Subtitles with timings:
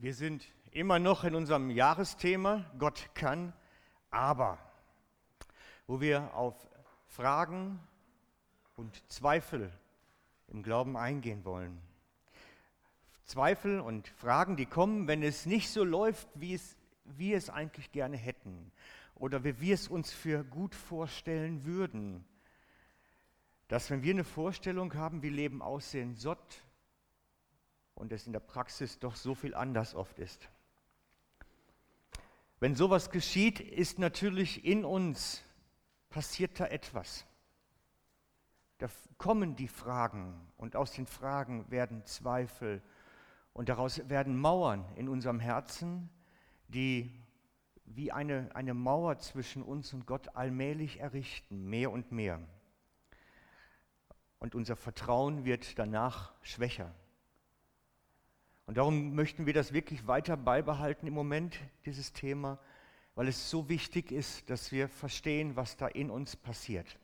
[0.00, 3.52] Wir sind immer noch in unserem Jahresthema Gott kann,
[4.10, 4.56] aber,
[5.88, 6.54] wo wir auf
[7.08, 7.80] Fragen
[8.76, 9.72] und Zweifel
[10.46, 11.82] im Glauben eingehen wollen.
[13.24, 17.90] Zweifel und Fragen, die kommen, wenn es nicht so läuft, wie es wir es eigentlich
[17.90, 18.70] gerne hätten
[19.16, 22.24] oder wie wir es uns für gut vorstellen würden.
[23.66, 26.36] Dass wenn wir eine Vorstellung haben, wie Leben aussehen soll
[27.98, 30.48] und es in der Praxis doch so viel anders oft ist.
[32.60, 35.42] Wenn sowas geschieht, ist natürlich in uns
[36.08, 37.26] passiert da etwas.
[38.78, 42.82] Da kommen die Fragen und aus den Fragen werden Zweifel
[43.52, 46.08] und daraus werden Mauern in unserem Herzen,
[46.68, 47.12] die
[47.84, 52.40] wie eine, eine Mauer zwischen uns und Gott allmählich errichten, mehr und mehr.
[54.38, 56.94] Und unser Vertrauen wird danach schwächer.
[58.68, 62.58] Und darum möchten wir das wirklich weiter beibehalten im Moment, dieses Thema,
[63.14, 66.98] weil es so wichtig ist, dass wir verstehen, was da in uns passiert.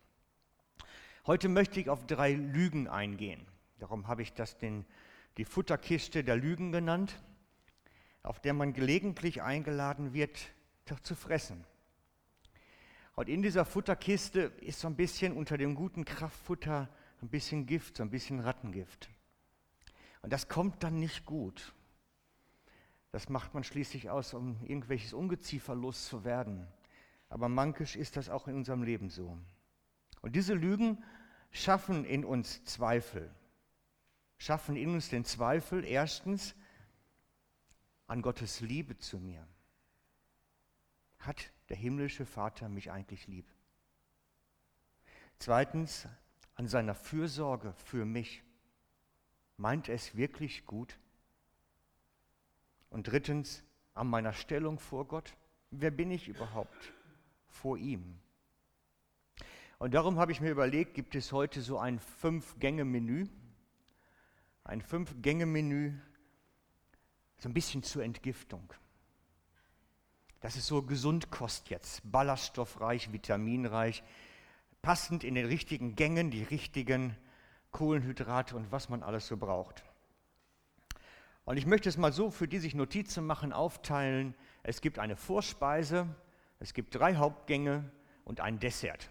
[1.27, 3.47] Heute möchte ich auf drei Lügen eingehen.
[3.79, 4.85] Darum habe ich das den,
[5.39, 7.15] die Futterkiste der Lügen genannt,
[8.23, 10.39] auf der man gelegentlich eingeladen wird,
[11.03, 11.65] zu fressen.
[13.15, 16.91] Und in dieser Futterkiste ist so ein bisschen unter dem guten Kraftfutter
[17.23, 19.09] ein bisschen Gift, so ein bisschen Rattengift.
[20.25, 21.75] Und das kommt dann nicht gut.
[23.11, 26.67] Das macht man schließlich aus, um irgendwelches Ungeziefer loszuwerden.
[27.28, 29.39] Aber mankisch ist das auch in unserem Leben so.
[30.22, 31.05] Und diese Lügen
[31.50, 33.30] schaffen in uns Zweifel.
[34.39, 36.55] Schaffen in uns den Zweifel erstens
[38.06, 39.47] an Gottes Liebe zu mir.
[41.19, 43.52] Hat der himmlische Vater mich eigentlich lieb?
[45.39, 46.08] Zweitens
[46.55, 48.42] an seiner Fürsorge für mich.
[49.57, 50.99] Meint es wirklich gut?
[52.91, 53.63] Und drittens
[53.95, 55.35] an meiner Stellung vor Gott.
[55.70, 56.92] Wer bin ich überhaupt
[57.47, 58.19] vor ihm?
[59.79, 63.27] Und darum habe ich mir überlegt, gibt es heute so ein Fünf-Gänge-Menü.
[64.64, 65.93] Ein Fünf-Gänge-Menü,
[67.39, 68.73] so ein bisschen zur Entgiftung.
[70.41, 74.03] Das ist so Gesundkost jetzt, ballaststoffreich, vitaminreich,
[74.81, 77.17] passend in den richtigen Gängen, die richtigen
[77.74, 79.85] Kohlenhydrate und was man alles so braucht.
[81.45, 84.35] Und ich möchte es mal so, für die sich Notizen machen, aufteilen.
[84.62, 86.07] Es gibt eine Vorspeise,
[86.61, 87.90] es gibt drei Hauptgänge
[88.24, 89.11] und ein Dessert.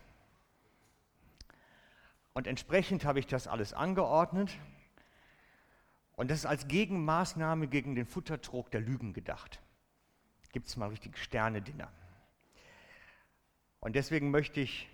[2.33, 4.57] Und entsprechend habe ich das alles angeordnet.
[6.15, 9.61] Und das ist als Gegenmaßnahme gegen den Futtertrog der Lügen gedacht.
[10.53, 11.91] Gibt es mal richtig Sterne-Dinner.
[13.81, 14.89] Und deswegen möchte ich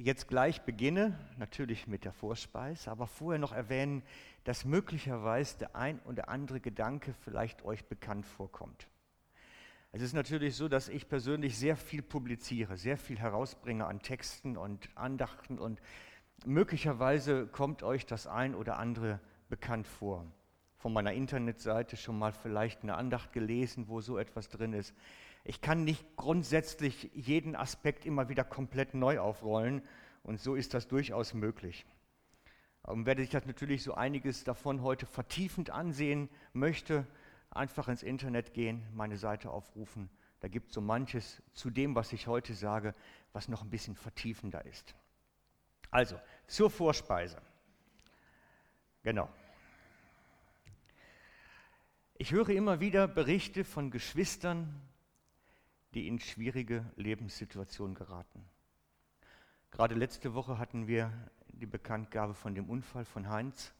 [0.00, 4.02] jetzt gleich beginnen, natürlich mit der Vorspeise, aber vorher noch erwähnen,
[4.44, 8.88] dass möglicherweise der ein oder andere Gedanke vielleicht euch bekannt vorkommt.
[9.92, 14.56] Es ist natürlich so, dass ich persönlich sehr viel publiziere, sehr viel herausbringe an Texten
[14.56, 15.80] und Andachten und
[16.46, 20.24] möglicherweise kommt euch das ein oder andere bekannt vor.
[20.78, 24.94] Von meiner Internetseite schon mal vielleicht eine Andacht gelesen, wo so etwas drin ist.
[25.44, 29.82] Ich kann nicht grundsätzlich jeden Aspekt immer wieder komplett neu aufrollen
[30.22, 31.86] und so ist das durchaus möglich.
[32.82, 37.06] Und wer sich das natürlich so einiges davon heute vertiefend ansehen möchte,
[37.50, 40.10] einfach ins Internet gehen, meine Seite aufrufen.
[40.40, 42.94] Da gibt es so manches zu dem, was ich heute sage,
[43.32, 44.94] was noch ein bisschen vertiefender ist.
[45.90, 47.40] Also, zur Vorspeise.
[49.02, 49.28] Genau.
[52.16, 54.80] Ich höre immer wieder Berichte von Geschwistern,
[55.94, 58.44] die in schwierige Lebenssituationen geraten.
[59.70, 61.12] Gerade letzte Woche hatten wir
[61.48, 63.72] die Bekanntgabe von dem Unfall von Heinz,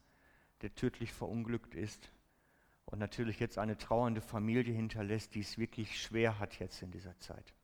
[0.63, 2.13] der tödlich verunglückt ist
[2.85, 7.19] und natürlich jetzt eine trauernde Familie hinterlässt, die es wirklich schwer hat jetzt in dieser
[7.19, 7.55] Zeit.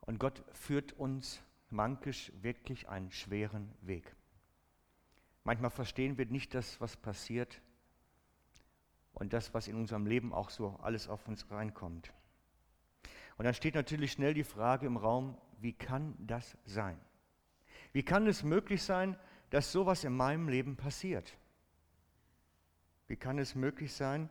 [0.00, 4.14] Und Gott führt uns mankisch wirklich einen schweren Weg.
[5.44, 7.60] Manchmal verstehen wir nicht das, was passiert
[9.12, 12.12] und das, was in unserem Leben auch so alles auf uns reinkommt.
[13.42, 16.96] Und dann steht natürlich schnell die Frage im Raum, wie kann das sein?
[17.92, 19.18] Wie kann es möglich sein,
[19.50, 21.36] dass sowas in meinem Leben passiert?
[23.08, 24.30] Wie kann es möglich sein,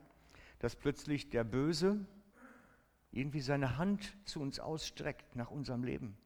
[0.59, 2.05] dass plötzlich der Böse
[3.11, 6.17] irgendwie seine Hand zu uns ausstreckt nach unserem Leben?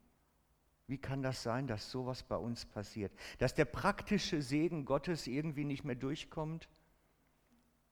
[0.85, 3.11] Wie kann das sein, dass sowas bei uns passiert?
[3.39, 6.69] Dass der praktische Segen Gottes irgendwie nicht mehr durchkommt?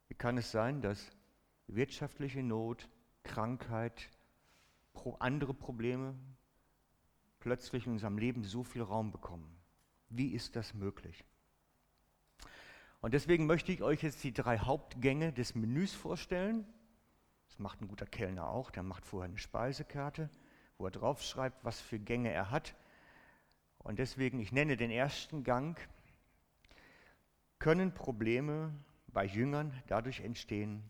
[0.08, 1.10] Wie kann es sein, dass
[1.66, 2.88] wirtschaftliche Not,
[3.24, 4.12] Krankheit,
[5.20, 6.16] andere Probleme
[7.40, 9.56] plötzlich in unserem Leben so viel Raum bekommen?
[10.10, 11.24] Wie ist das möglich?
[13.02, 16.66] Und deswegen möchte ich euch jetzt die drei Hauptgänge des Menüs vorstellen.
[17.48, 20.30] Das macht ein guter Kellner auch, der macht vorher eine Speisekarte,
[20.78, 22.76] wo er draufschreibt, was für Gänge er hat.
[23.80, 25.78] Und deswegen, ich nenne den ersten Gang,
[27.60, 28.74] können Probleme
[29.08, 30.84] bei Jüngern dadurch entstehen,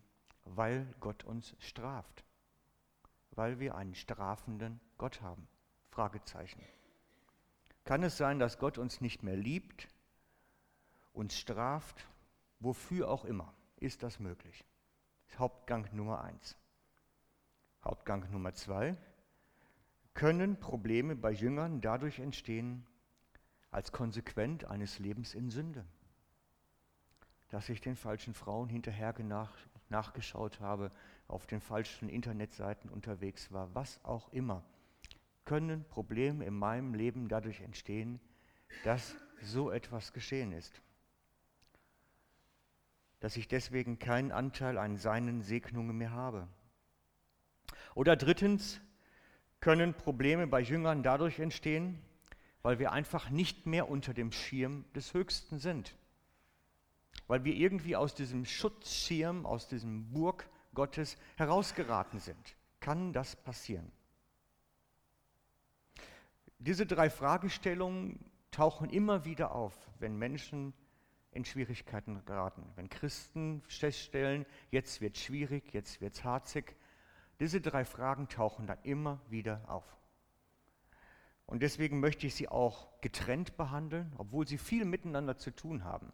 [0.46, 2.24] weil Gott uns straft,
[3.36, 5.48] weil wir einen strafenden Gott haben.
[5.90, 6.62] Fragezeichen.
[7.84, 9.88] Kann es sein, dass Gott uns nicht mehr liebt,
[11.12, 12.08] uns straft,
[12.60, 13.54] wofür auch immer?
[13.78, 14.66] Ist das möglich?
[15.38, 16.58] Hauptgang Nummer eins.
[17.84, 18.96] Hauptgang Nummer zwei.
[20.14, 22.86] Können Probleme bei Jüngern dadurch entstehen,
[23.72, 25.86] als konsequent eines Lebens in Sünde?
[27.50, 29.54] Dass ich den falschen Frauen hinterher nach,
[29.90, 30.92] nachgeschaut habe,
[31.28, 34.64] auf den falschen Internetseiten unterwegs war, was auch immer
[35.46, 38.20] können Probleme in meinem Leben dadurch entstehen,
[38.84, 40.82] dass so etwas geschehen ist.
[43.20, 46.48] Dass ich deswegen keinen Anteil an seinen Segnungen mehr habe.
[47.96, 48.82] Oder drittens
[49.60, 52.02] können Probleme bei Jüngern dadurch entstehen,
[52.62, 55.96] weil wir einfach nicht mehr unter dem Schirm des Höchsten sind.
[57.28, 62.56] Weil wir irgendwie aus diesem Schutzschirm, aus diesem Burg Gottes herausgeraten sind.
[62.80, 63.92] Kann das passieren?
[66.60, 70.74] Diese drei Fragestellungen tauchen immer wieder auf, wenn Menschen
[71.32, 76.76] in Schwierigkeiten geraten, wenn Christen feststellen, jetzt wird schwierig, jetzt wird es harzig.
[77.40, 79.98] Diese drei Fragen tauchen dann immer wieder auf.
[81.46, 86.12] Und deswegen möchte ich sie auch getrennt behandeln, obwohl sie viel miteinander zu tun haben.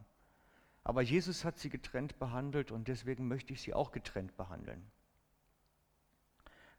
[0.90, 4.84] Aber Jesus hat sie getrennt behandelt und deswegen möchte ich sie auch getrennt behandeln.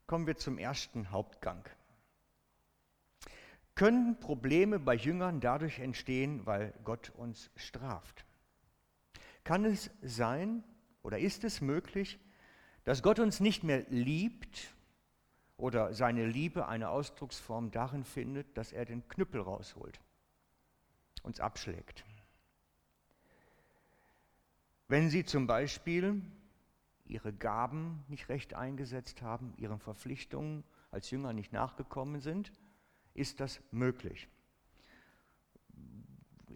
[0.06, 1.64] Kommen wir zum ersten Hauptgang
[3.80, 8.26] können Probleme bei Jüngern dadurch entstehen, weil Gott uns straft.
[9.42, 10.62] Kann es sein
[11.02, 12.18] oder ist es möglich,
[12.84, 14.74] dass Gott uns nicht mehr liebt
[15.56, 19.98] oder seine Liebe eine Ausdrucksform darin findet, dass er den Knüppel rausholt,
[21.22, 22.04] uns abschlägt?
[24.90, 26.20] Wenn Sie zum Beispiel
[27.06, 32.50] Ihre Gaben nicht recht eingesetzt haben, Ihren Verpflichtungen als Jünger nicht nachgekommen sind,
[33.14, 34.26] ist das möglich.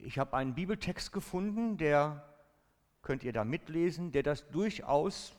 [0.02, 2.28] Ich habe einen Bibeltext gefunden, der
[3.02, 5.36] könnt ihr da mitlesen, der das durchaus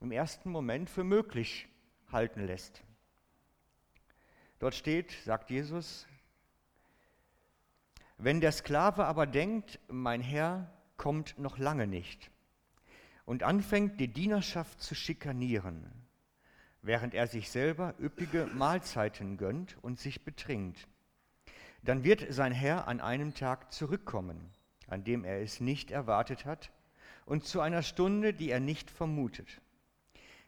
[0.00, 1.68] im ersten Moment für möglich
[2.10, 2.82] halten lässt.
[4.58, 6.06] Dort steht, sagt Jesus,
[8.16, 12.30] wenn der Sklave aber denkt, mein Herr kommt noch lange nicht
[13.24, 15.90] und anfängt die Dienerschaft zu schikanieren,
[16.82, 20.88] während er sich selber üppige Mahlzeiten gönnt und sich betrinkt.
[21.82, 24.50] Dann wird sein Herr an einem Tag zurückkommen,
[24.86, 26.72] an dem er es nicht erwartet hat,
[27.24, 29.60] und zu einer Stunde, die er nicht vermutet.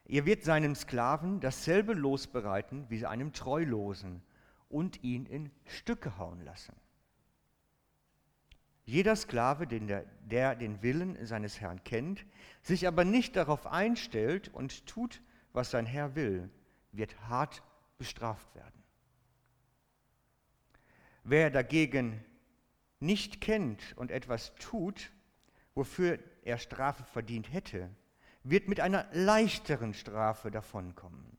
[0.06, 4.22] Er wird seinem Sklaven dasselbe Los bereiten wie einem Treulosen
[4.68, 6.74] und ihn in Stücke hauen lassen.
[8.84, 12.26] Jeder Sklave, der, der den Willen seines Herrn kennt,
[12.62, 15.22] sich aber nicht darauf einstellt und tut,
[15.52, 16.50] was sein Herr will,
[16.92, 17.62] wird hart
[17.98, 18.82] bestraft werden.
[21.22, 22.22] Wer dagegen
[23.00, 25.10] nicht kennt und etwas tut,
[25.74, 27.90] wofür er Strafe verdient hätte,
[28.42, 31.38] wird mit einer leichteren Strafe davonkommen.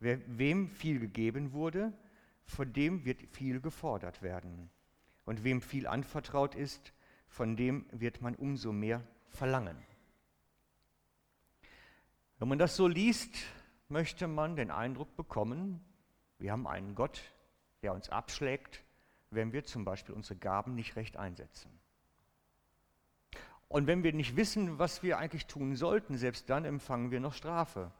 [0.00, 1.92] Wer, wem viel gegeben wurde,
[2.44, 4.70] von dem wird viel gefordert werden.
[5.30, 6.92] Und wem viel anvertraut ist,
[7.28, 9.80] von dem wird man umso mehr verlangen.
[12.40, 13.36] Wenn man das so liest,
[13.88, 15.84] möchte man den Eindruck bekommen,
[16.40, 17.22] wir haben einen Gott,
[17.82, 18.82] der uns abschlägt,
[19.30, 21.70] wenn wir zum Beispiel unsere Gaben nicht recht einsetzen.
[23.68, 27.34] Und wenn wir nicht wissen, was wir eigentlich tun sollten, selbst dann empfangen wir noch
[27.34, 27.92] Strafe.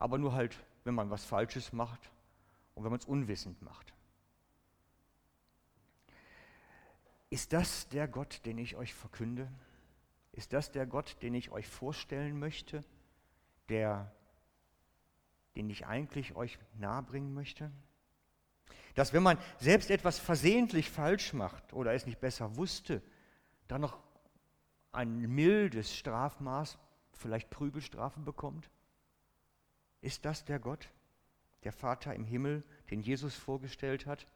[0.00, 2.10] Aber nur halt, wenn man was Falsches macht
[2.74, 3.94] und wenn man es unwissend macht.
[7.30, 9.50] Ist das der Gott, den ich euch verkünde?
[10.32, 12.84] Ist das der Gott, den ich euch vorstellen möchte?
[13.70, 14.12] der,
[15.56, 17.70] den ich eigentlich euch nahebringen möchte?
[18.94, 23.00] Dass wenn man selbst etwas versehentlich falsch macht oder es nicht besser wusste,
[23.68, 23.98] dann noch
[24.92, 26.78] ein mildes Strafmaß,
[27.12, 28.68] vielleicht Prügelstrafen bekommt?
[30.00, 30.88] Ist das der Gott,
[31.62, 34.26] der Vater im Himmel, den Jesus vorgestellt hat?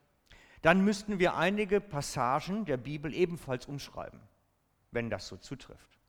[0.64, 4.18] Dann müssten wir einige Passagen der Bibel ebenfalls umschreiben,
[4.92, 6.00] wenn das so zutrifft.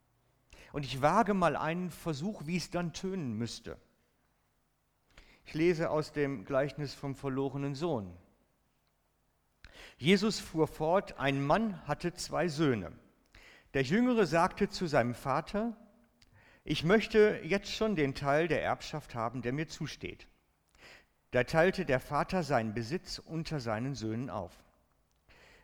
[0.72, 3.78] Und ich wage mal einen Versuch, wie es dann tönen müsste.
[5.44, 8.16] Ich lese aus dem Gleichnis vom verlorenen Sohn.
[9.98, 12.94] Jesus fuhr fort, ein Mann hatte zwei Söhne.
[13.74, 15.76] Der Jüngere sagte zu seinem Vater,
[16.64, 20.30] ich möchte jetzt schon den Teil der Erbschaft haben, der mir zusteht.
[21.36, 24.54] Da teilte der Vater seinen Besitz unter seinen Söhnen auf.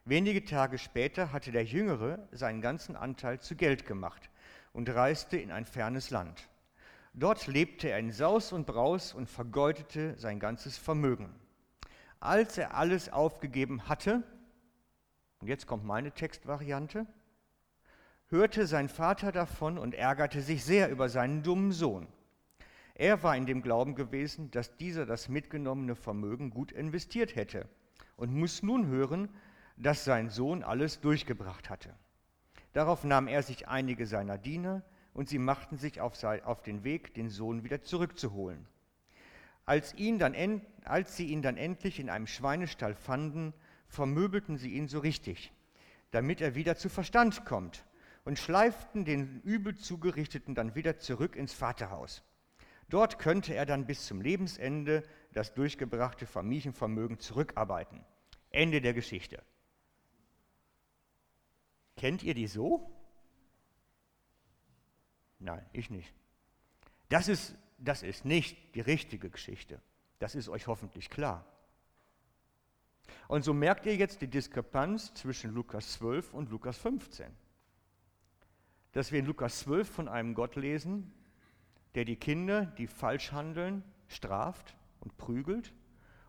[0.04, 4.30] Wenige Tage später hatte der Jüngere seinen ganzen Anteil zu Geld gemacht
[4.74, 6.50] und reiste in ein fernes Land.
[7.14, 11.34] Dort lebte er in Saus und Braus und vergeudete sein ganzes Vermögen.
[12.20, 14.24] Als er alles aufgegeben hatte,
[15.40, 17.06] und jetzt kommt meine Textvariante,
[18.28, 22.10] hörte sein Vater davon und ärgerte sich sehr über seinen dummen Sohn.
[23.02, 27.68] Er war in dem Glauben gewesen, dass dieser das mitgenommene Vermögen gut investiert hätte
[28.16, 29.30] und muss nun hören,
[29.76, 31.96] dass sein Sohn alles durchgebracht hatte.
[32.74, 34.84] Darauf nahm er sich einige seiner Diener
[35.16, 36.14] und sie machten sich auf,
[36.64, 38.68] den Weg, den Sohn wieder zurückzuholen.
[39.66, 43.56] Als, ihn dann, als sie ihn dann endlich in einem Schweinestall fanden,
[43.88, 45.52] vermöbelten sie ihn so richtig,
[46.12, 47.84] damit er wieder zu Verstand kommt
[48.26, 52.24] und schleiften den übel zugerichteten dann wieder zurück ins Vaterhaus.
[52.92, 58.06] Dort könnte er dann bis zum Lebensende das durchgebrachte Familienvermögen zurückarbeiten.
[58.52, 59.42] Ende der Geschichte.
[61.96, 62.92] Kennt ihr die so?
[65.40, 66.14] Nein, ich nicht.
[67.10, 69.82] Das ist, das ist nicht die richtige Geschichte.
[70.20, 71.46] Das ist euch hoffentlich klar.
[73.28, 77.36] Und so merkt ihr jetzt die Diskrepanz zwischen Lukas 12 und Lukas 15
[78.92, 81.14] dass wir in Lukas 12 von einem Gott lesen,
[81.96, 85.74] der die Kinder, die falsch handeln, straft und prügelt.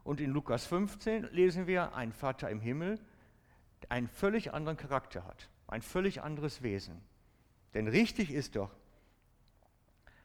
[0.05, 2.99] Und in Lukas 15 lesen wir einen Vater im Himmel,
[3.83, 7.01] der einen völlig anderen Charakter hat, ein völlig anderes Wesen.
[7.75, 8.75] Denn richtig ist doch,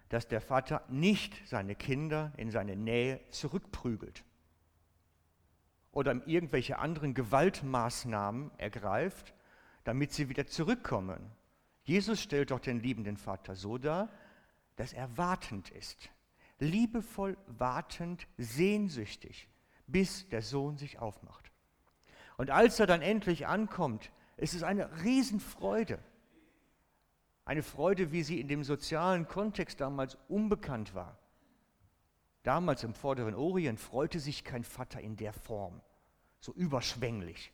[0.10, 4.24] dass der Vater nicht seine Kinder in seine Nähe zurückprügelt
[5.92, 9.34] oder irgendwelche anderen Gewaltmaßnahmen ergreift,
[9.84, 11.32] damit sie wieder zurückkommen,
[11.84, 14.10] Jesus stellt doch den liebenden Vater so dar,
[14.78, 16.10] dass er wartend ist,
[16.60, 19.50] liebevoll wartend, sehnsüchtig,
[19.88, 21.52] bis der Sohn sich aufmacht.
[22.38, 26.00] Und als er dann endlich ankommt, ist es eine Riesenfreude.
[27.44, 31.18] Eine Freude, wie sie in dem sozialen Kontext damals unbekannt war.
[32.44, 35.82] Damals im vorderen Orient freute sich kein Vater in der Form,
[36.40, 37.52] so überschwänglich.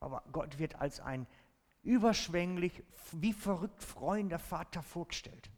[0.00, 1.26] Aber Gott wird als ein
[1.82, 5.50] überschwänglich, wie verrückt freuender Vater vorgestellt.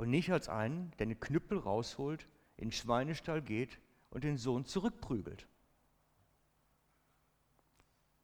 [0.00, 2.26] Und nicht als einen, der den Knüppel rausholt,
[2.56, 3.78] in den Schweinestall geht
[4.08, 5.46] und den Sohn zurückprügelt.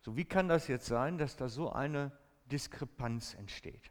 [0.00, 2.12] So wie kann das jetzt sein, dass da so eine
[2.46, 3.90] Diskrepanz entsteht?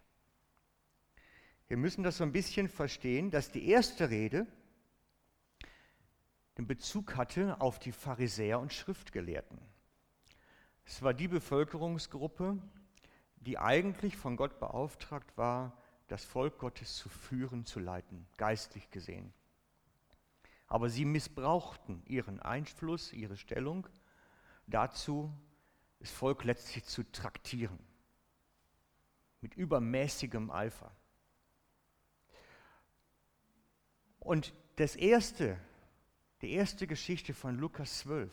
[1.68, 4.48] Wir müssen das so ein bisschen verstehen, dass die erste Rede
[6.58, 9.60] den Bezug hatte auf die Pharisäer und Schriftgelehrten.
[10.86, 12.58] Es war die Bevölkerungsgruppe,
[13.36, 19.33] die eigentlich von Gott beauftragt war, das Volk Gottes zu führen, zu leiten, geistlich gesehen.
[20.67, 23.88] Aber sie missbrauchten ihren Einfluss, ihre Stellung
[24.67, 25.31] dazu,
[26.00, 27.79] das Volk letztlich zu traktieren,
[29.41, 30.91] mit übermäßigem Eifer.
[34.19, 35.57] Und das erste,
[36.41, 38.31] die erste Geschichte von Lukas 12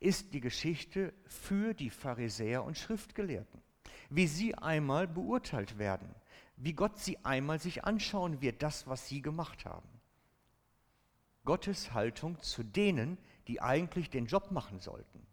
[0.00, 3.62] ist die Geschichte für die Pharisäer und Schriftgelehrten,
[4.08, 6.14] wie sie einmal beurteilt werden,
[6.62, 9.88] wie Gott sie einmal sich anschauen wird, das, was sie gemacht haben.
[11.44, 13.16] Gottes Haltung zu denen,
[13.48, 15.26] die eigentlich den Job machen sollten.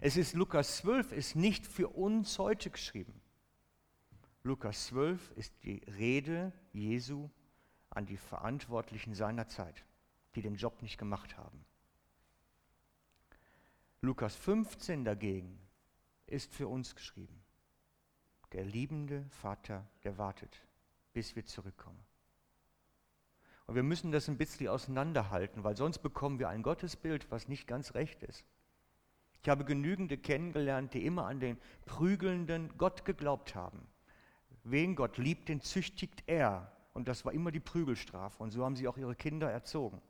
[0.00, 3.20] Es ist Lukas 12 ist nicht für uns heute geschrieben.
[4.42, 7.28] Lukas 12 ist die Rede Jesu
[7.90, 9.84] an die Verantwortlichen seiner Zeit,
[10.34, 11.66] die den Job nicht gemacht haben.
[14.00, 15.60] Lukas 15 dagegen
[16.26, 17.39] ist für uns geschrieben.
[18.52, 20.64] Der liebende Vater, der wartet,
[21.12, 22.00] bis wir zurückkommen.
[23.66, 27.66] Und wir müssen das ein bisschen auseinanderhalten, weil sonst bekommen wir ein Gottesbild, was nicht
[27.66, 28.44] ganz recht ist.
[29.42, 33.86] Ich habe genügende kennengelernt, die immer an den prügelnden Gott geglaubt haben.
[34.64, 36.72] Wen Gott liebt, den züchtigt er.
[36.92, 38.42] Und das war immer die Prügelstrafe.
[38.42, 40.02] Und so haben sie auch ihre Kinder erzogen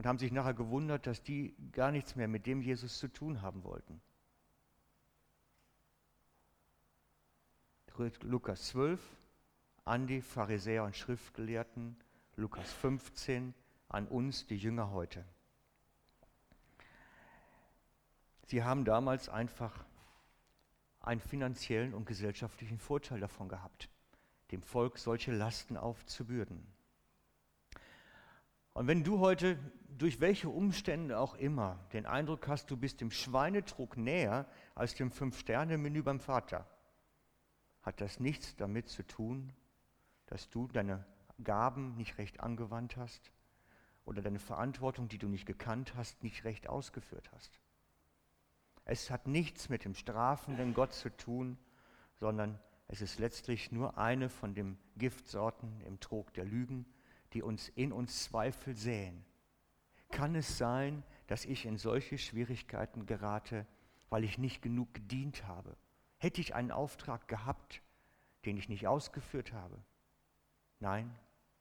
[0.00, 3.42] und haben sich nachher gewundert, dass die gar nichts mehr mit dem Jesus zu tun
[3.42, 4.00] haben wollten.
[7.98, 9.00] Lukas 12
[9.84, 11.96] an die Pharisäer und Schriftgelehrten,
[12.36, 13.54] Lukas 15
[13.88, 15.24] an uns, die Jünger heute.
[18.46, 19.84] Sie haben damals einfach
[21.00, 23.88] einen finanziellen und gesellschaftlichen Vorteil davon gehabt,
[24.50, 26.66] dem Volk solche Lasten aufzubürden.
[28.72, 33.10] Und wenn du heute durch welche Umstände auch immer den Eindruck hast, du bist dem
[33.10, 36.66] Schweinetrug näher als dem Fünf-Sterne-Menü beim Vater,
[37.82, 39.52] hat das nichts damit zu tun,
[40.26, 41.04] dass du deine
[41.42, 43.32] Gaben nicht recht angewandt hast
[44.04, 47.60] oder deine Verantwortung, die du nicht gekannt hast, nicht recht ausgeführt hast.
[48.84, 51.58] Es hat nichts mit dem strafenden Gott zu tun,
[52.14, 52.58] sondern
[52.88, 56.86] es ist letztlich nur eine von den Giftsorten im Trog der Lügen,
[57.32, 59.24] die uns in uns Zweifel säen.
[60.10, 63.66] Kann es sein, dass ich in solche Schwierigkeiten gerate,
[64.08, 65.76] weil ich nicht genug gedient habe?
[66.20, 67.80] Hätte ich einen Auftrag gehabt,
[68.44, 69.82] den ich nicht ausgeführt habe?
[70.78, 71.10] Nein,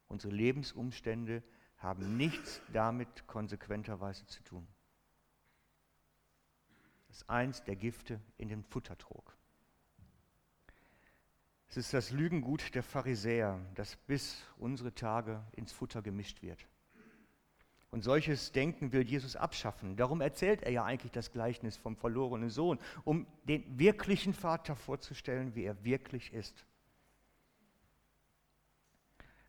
[0.10, 1.42] unsere Lebensumstände
[1.78, 4.68] haben nichts damit konsequenterweise zu tun.
[7.08, 9.34] Das ist eins der Gifte in dem Futtertrog.
[11.70, 16.68] Es ist das Lügengut der Pharisäer, das bis unsere Tage ins Futter gemischt wird.
[17.92, 19.96] Und solches Denken will Jesus abschaffen.
[19.96, 25.56] Darum erzählt er ja eigentlich das Gleichnis vom verlorenen Sohn, um den wirklichen Vater vorzustellen,
[25.56, 26.66] wie er wirklich ist.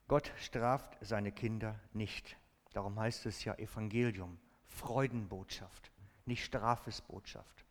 [0.08, 2.36] Gott straft seine Kinder nicht.
[2.72, 5.92] Darum heißt es ja Evangelium, Freudenbotschaft,
[6.24, 7.64] nicht Strafesbotschaft.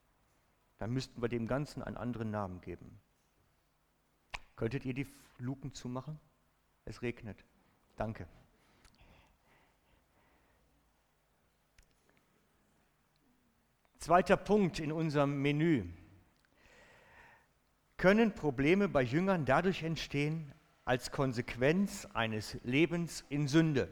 [0.77, 2.99] Dann müssten wir dem Ganzen einen anderen Namen geben.
[4.55, 5.07] Könntet ihr die
[5.37, 6.19] Luken zumachen?
[6.85, 7.43] Es regnet.
[7.97, 8.27] Danke.
[13.99, 15.83] Zweiter Punkt in unserem Menü.
[17.97, 20.53] Können Probleme bei Jüngern dadurch entstehen,
[20.85, 23.89] als Konsequenz eines Lebens in Sünde?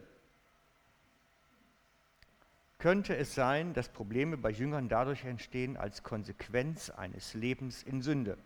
[2.77, 8.37] Könnte es sein, dass Probleme bei Jüngern dadurch entstehen, als Konsequenz eines Lebens in Sünde?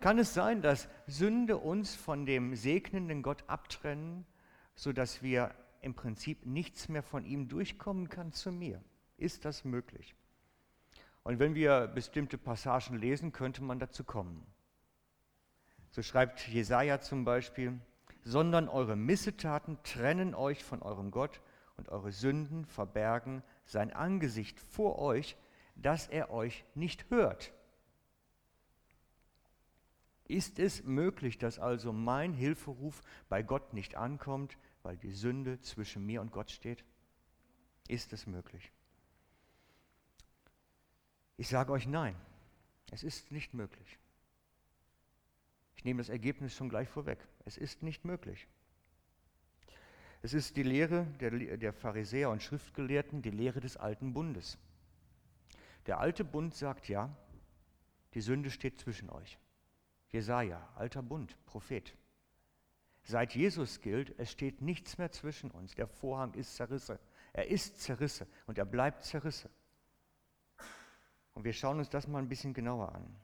[0.00, 4.24] Kann es sein, dass Sünde uns von dem segnenden Gott abtrennen,
[4.76, 8.82] sodass wir im Prinzip nichts mehr von ihm durchkommen kann zu mir?
[9.18, 10.14] Ist das möglich?
[11.28, 14.46] Und wenn wir bestimmte Passagen lesen, könnte man dazu kommen.
[15.90, 17.78] So schreibt Jesaja zum Beispiel,
[18.24, 21.42] sondern eure Missetaten trennen euch von eurem Gott
[21.76, 25.36] und eure Sünden verbergen sein Angesicht vor euch,
[25.74, 27.52] dass er euch nicht hört.
[30.24, 36.06] Ist es möglich, dass also mein Hilferuf bei Gott nicht ankommt, weil die Sünde zwischen
[36.06, 36.86] mir und Gott steht?
[37.86, 38.72] Ist es möglich?
[41.38, 42.16] Ich sage euch nein,
[42.90, 43.98] es ist nicht möglich.
[45.76, 47.18] Ich nehme das Ergebnis schon gleich vorweg.
[47.44, 48.48] Es ist nicht möglich.
[50.20, 54.58] Es ist die Lehre der, der Pharisäer und Schriftgelehrten, die Lehre des alten Bundes.
[55.86, 57.16] Der alte Bund sagt ja,
[58.14, 59.38] die Sünde steht zwischen euch.
[60.08, 61.94] Jesaja, alter Bund, Prophet.
[63.04, 65.76] Seit Jesus gilt, es steht nichts mehr zwischen uns.
[65.76, 66.98] Der Vorhang ist zerrissen.
[67.32, 69.50] Er ist zerrissen und er bleibt zerrissen.
[71.38, 73.14] Und wir schauen uns das mal ein bisschen genauer an.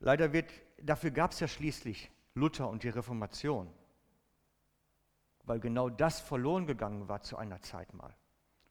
[0.00, 0.50] Leider wird,
[0.82, 3.72] dafür gab es ja schließlich Luther und die Reformation,
[5.44, 8.12] weil genau das verloren gegangen war zu einer Zeit mal,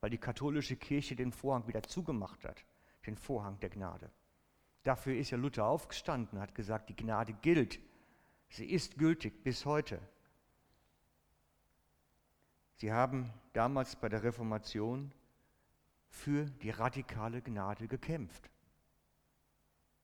[0.01, 2.65] weil die katholische Kirche den Vorhang wieder zugemacht hat,
[3.05, 4.11] den Vorhang der Gnade.
[4.83, 7.79] Dafür ist ja Luther aufgestanden, hat gesagt, die Gnade gilt.
[8.49, 10.01] Sie ist gültig bis heute.
[12.75, 15.13] Sie haben damals bei der Reformation
[16.09, 18.49] für die radikale Gnade gekämpft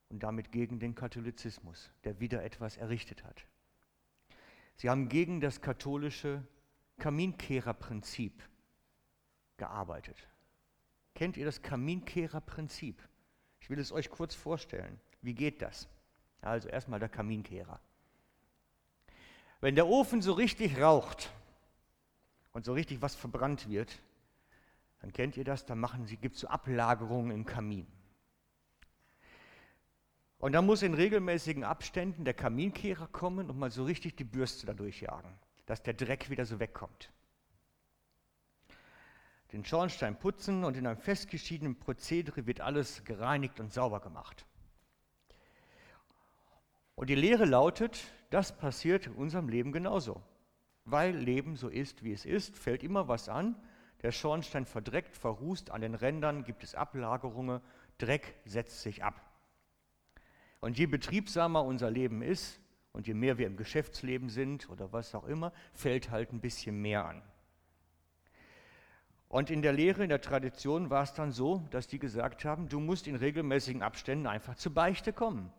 [0.10, 3.46] und damit gegen den Katholizismus, der wieder etwas errichtet hat.
[4.78, 6.44] Sie haben gegen das katholische
[7.00, 8.44] Kaminkehrerprinzip
[9.58, 10.18] gearbeitet.
[11.14, 13.02] Kennt ihr das Kaminkehrerprinzip?
[13.60, 15.00] Ich will es euch kurz vorstellen.
[15.22, 15.88] Wie geht das?
[16.42, 17.80] Also erstmal der Kaminkehrer.
[19.62, 21.32] Wenn der Ofen so richtig raucht
[22.52, 24.00] und so richtig was verbrannt wird,
[25.06, 27.86] dann kennt ihr das, dann machen sie, gibt es so Ablagerungen im Kamin.
[30.40, 34.66] Und dann muss in regelmäßigen Abständen der Kaminkehrer kommen und mal so richtig die Bürste
[34.66, 35.38] dadurch jagen,
[35.68, 37.12] dass der Dreck wieder so wegkommt
[39.56, 44.46] den Schornstein putzen und in einem festgeschiedenen Prozedere wird alles gereinigt und sauber gemacht.
[46.96, 50.22] Und die Lehre lautet, das passiert in unserem Leben genauso.
[50.84, 53.56] Weil Leben so ist, wie es ist, fällt immer was an.
[54.06, 57.60] Der Schornstein verdreckt, verrußt, an den Rändern gibt es Ablagerungen,
[57.98, 59.20] Dreck setzt sich ab.
[60.60, 62.60] Und je betriebsamer unser Leben ist
[62.94, 66.80] und je mehr wir im Geschäftsleben sind oder was auch immer, fällt halt ein bisschen
[66.84, 67.24] mehr an.
[69.28, 72.70] Und in der Lehre, in der Tradition war es dann so, dass die gesagt haben,
[72.70, 75.52] du musst in regelmäßigen Abständen einfach zur Beichte kommen.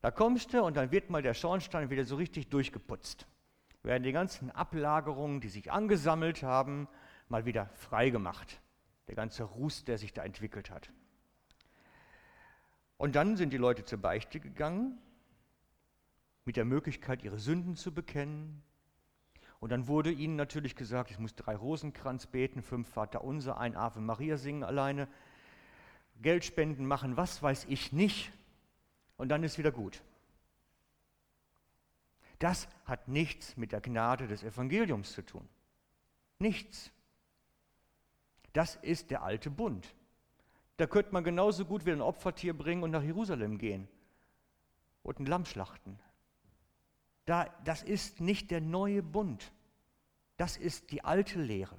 [0.00, 3.26] Da kommst du und dann wird mal der Schornstein wieder so richtig durchgeputzt.
[3.82, 6.88] werden die ganzen Ablagerungen, die sich angesammelt haben,
[7.28, 8.60] mal wieder freigemacht.
[9.08, 10.90] Der ganze Ruß, der sich da entwickelt hat.
[12.96, 14.98] Und dann sind die Leute zur Beichte gegangen,
[16.44, 18.62] mit der Möglichkeit, ihre Sünden zu bekennen.
[19.60, 23.76] Und dann wurde ihnen natürlich gesagt, ich muss drei Rosenkranz beten, fünf Vater Unser, ein
[23.76, 25.08] Ave Maria singen alleine,
[26.20, 28.32] Geldspenden machen, was weiß ich nicht.
[29.16, 30.02] Und dann ist wieder gut.
[32.38, 35.48] Das hat nichts mit der Gnade des Evangeliums zu tun.
[36.38, 36.90] Nichts.
[38.54, 39.94] Das ist der alte Bund.
[40.78, 43.86] Da könnte man genauso gut wieder ein Opfertier bringen und nach Jerusalem gehen
[45.02, 45.98] und ein Lamm schlachten.
[47.26, 49.52] Da, das ist nicht der neue Bund.
[50.36, 51.76] Das ist die alte Lehre.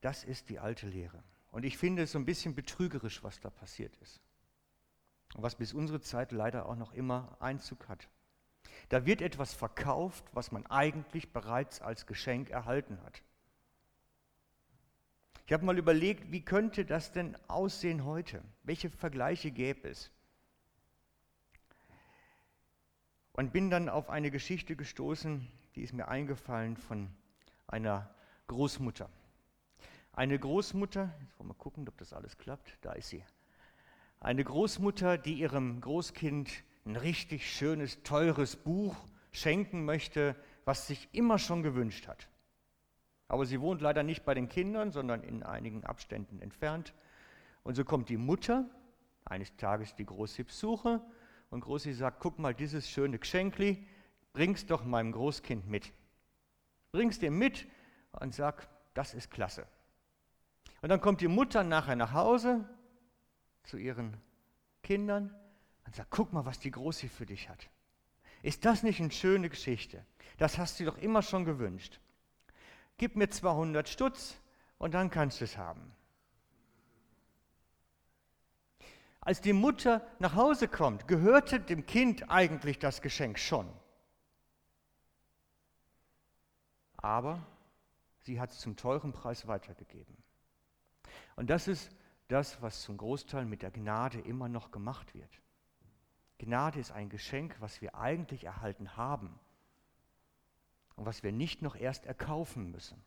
[0.00, 1.22] Das ist die alte Lehre.
[1.50, 4.20] Und ich finde es so ein bisschen betrügerisch, was da passiert ist.
[5.34, 8.08] Und was bis unsere Zeit leider auch noch immer Einzug hat.
[8.88, 13.22] Da wird etwas verkauft, was man eigentlich bereits als Geschenk erhalten hat.
[15.46, 18.42] Ich habe mal überlegt, wie könnte das denn aussehen heute?
[18.64, 20.10] Welche Vergleiche gäbe es?
[23.32, 27.08] Und bin dann auf eine Geschichte gestoßen, die ist mir eingefallen von
[27.66, 28.14] einer
[28.48, 29.08] Großmutter.
[30.12, 33.24] Eine Großmutter, jetzt wollen wir gucken, ob das alles klappt, da ist sie.
[34.20, 36.50] Eine Großmutter, die ihrem Großkind
[36.84, 38.96] ein richtig schönes, teures Buch
[39.30, 42.28] schenken möchte, was sich immer schon gewünscht hat.
[43.28, 46.94] Aber sie wohnt leider nicht bei den Kindern, sondern in einigen Abständen entfernt.
[47.62, 48.64] Und so kommt die Mutter,
[49.24, 51.02] eines Tages die Große Besuche,
[51.50, 53.86] und Großi sagt, guck mal, dieses schöne Geschenkli,
[54.32, 55.92] bring's doch meinem Großkind mit.
[56.92, 57.66] Bring's dir mit
[58.12, 59.66] und sag, das ist klasse.
[60.82, 62.68] Und dann kommt die Mutter nachher nach Hause
[63.64, 64.16] zu ihren
[64.82, 65.34] Kindern
[65.88, 67.70] und sagt, guck mal, was die Große für dich hat.
[68.42, 70.04] Ist das nicht eine schöne Geschichte?
[70.36, 71.98] Das hast du doch immer schon gewünscht.
[72.98, 74.36] Gib mir 200 Stutz
[74.76, 75.90] und dann kannst du es haben.
[79.22, 83.66] Als die Mutter nach Hause kommt, gehörte dem Kind eigentlich das Geschenk schon.
[86.98, 87.46] Aber
[88.20, 90.18] sie hat es zum teuren Preis weitergegeben.
[91.34, 91.90] Und das ist
[92.28, 95.40] das, was zum Großteil mit der Gnade immer noch gemacht wird.
[96.38, 99.38] Gnade ist ein Geschenk, was wir eigentlich erhalten haben
[100.94, 103.02] und was wir nicht noch erst erkaufen müssen.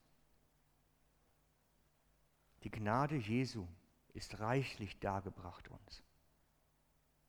[2.63, 3.67] Die Gnade Jesu
[4.13, 6.03] ist reichlich dargebracht uns.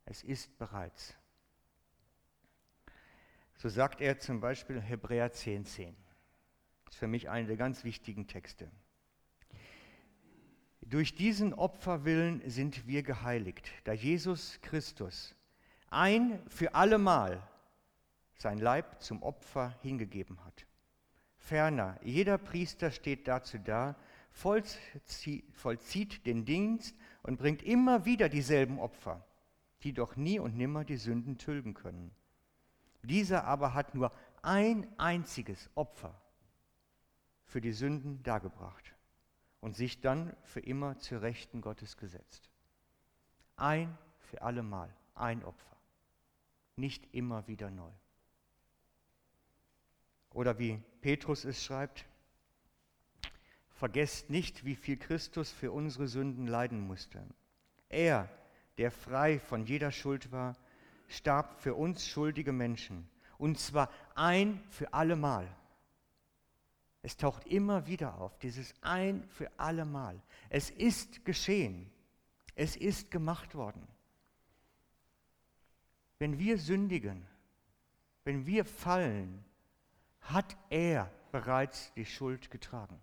[0.04, 1.16] Es ist bereits.
[3.56, 5.64] So sagt er zum Beispiel Hebräer 10,10.
[5.64, 5.96] 10.
[6.84, 8.70] Das ist für mich einer der ganz wichtigen Texte.
[10.80, 15.34] Durch diesen Opferwillen sind wir geheiligt, da Jesus Christus
[15.92, 17.42] ein für allemal
[18.34, 20.66] sein Leib zum Opfer hingegeben hat.
[21.36, 23.96] Ferner, jeder Priester steht dazu da,
[24.32, 29.24] vollzieht den Dienst und bringt immer wieder dieselben Opfer,
[29.82, 32.14] die doch nie und nimmer die Sünden tilgen können.
[33.02, 36.20] Dieser aber hat nur ein einziges Opfer
[37.44, 38.94] für die Sünden dargebracht
[39.60, 42.48] und sich dann für immer zur Rechten Gottes gesetzt.
[43.56, 45.71] Ein für allemal, ein Opfer,
[46.76, 47.90] nicht immer wieder neu.
[50.30, 52.06] Oder wie Petrus es schreibt,
[53.70, 57.22] vergesst nicht, wie viel Christus für unsere Sünden leiden musste.
[57.88, 58.28] Er,
[58.78, 60.56] der frei von jeder Schuld war,
[61.08, 65.48] starb für uns schuldige Menschen, und zwar ein für allemal
[67.02, 70.22] es taucht immer wieder auf, dieses ein für alle Mal.
[70.48, 71.90] Es ist geschehen.
[72.54, 73.86] Es ist gemacht worden.
[76.22, 77.26] Wenn wir sündigen,
[78.22, 79.44] wenn wir fallen,
[80.20, 83.02] hat er bereits die Schuld getragen.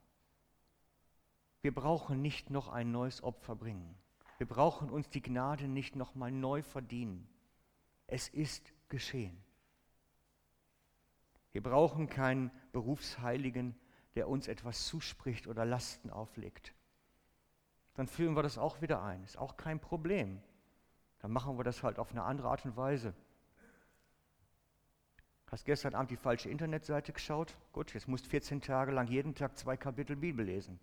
[1.61, 3.93] Wir brauchen nicht noch ein neues Opfer bringen.
[4.37, 7.27] Wir brauchen uns die Gnade nicht noch mal neu verdienen.
[8.07, 9.37] Es ist geschehen.
[11.51, 13.77] Wir brauchen keinen Berufsheiligen,
[14.15, 16.73] der uns etwas zuspricht oder Lasten auflegt.
[17.95, 19.25] Dann führen wir das auch wieder ein.
[19.25, 20.41] Ist auch kein Problem.
[21.19, 23.13] Dann machen wir das halt auf eine andere Art und Weise.
[25.47, 27.57] Hast gestern Abend die falsche Internetseite geschaut?
[27.73, 30.79] Gut, jetzt musst 14 Tage lang jeden Tag zwei Kapitel Bibel lesen.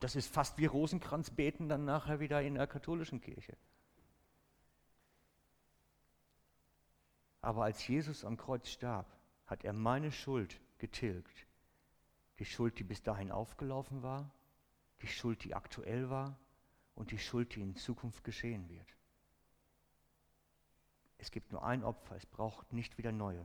[0.00, 3.56] Das ist fast wie Rosenkranz beten dann nachher wieder in der katholischen Kirche.
[7.40, 9.06] Aber als Jesus am Kreuz starb,
[9.46, 11.48] hat er meine Schuld getilgt
[12.38, 14.30] die Schuld, die bis dahin aufgelaufen war,
[15.02, 16.38] die Schuld, die aktuell war
[16.94, 18.96] und die Schuld, die in Zukunft geschehen wird.
[21.18, 23.44] Es gibt nur ein Opfer, es braucht nicht wieder neue.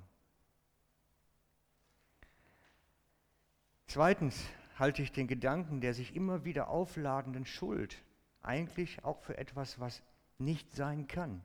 [3.87, 4.45] Zweitens
[4.79, 8.03] halte ich den Gedanken der sich immer wieder aufladenden Schuld
[8.41, 10.01] eigentlich auch für etwas, was
[10.37, 11.43] nicht sein kann.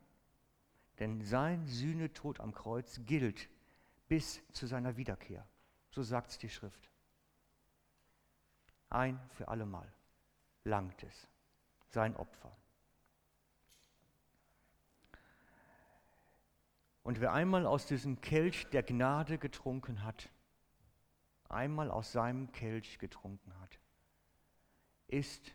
[0.98, 3.48] Denn sein Sühnetod am Kreuz gilt
[4.08, 5.46] bis zu seiner Wiederkehr.
[5.90, 6.90] So sagt es die Schrift.
[8.90, 9.92] Ein für allemal
[10.64, 11.28] langt es,
[11.90, 12.56] sein Opfer.
[17.08, 20.28] Und wer einmal aus diesem Kelch der Gnade getrunken hat,
[21.48, 23.80] einmal aus seinem Kelch getrunken hat,
[25.06, 25.54] ist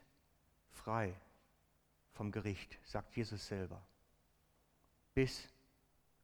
[0.72, 1.16] frei
[2.10, 3.86] vom Gericht, sagt Jesus selber,
[5.14, 5.48] bis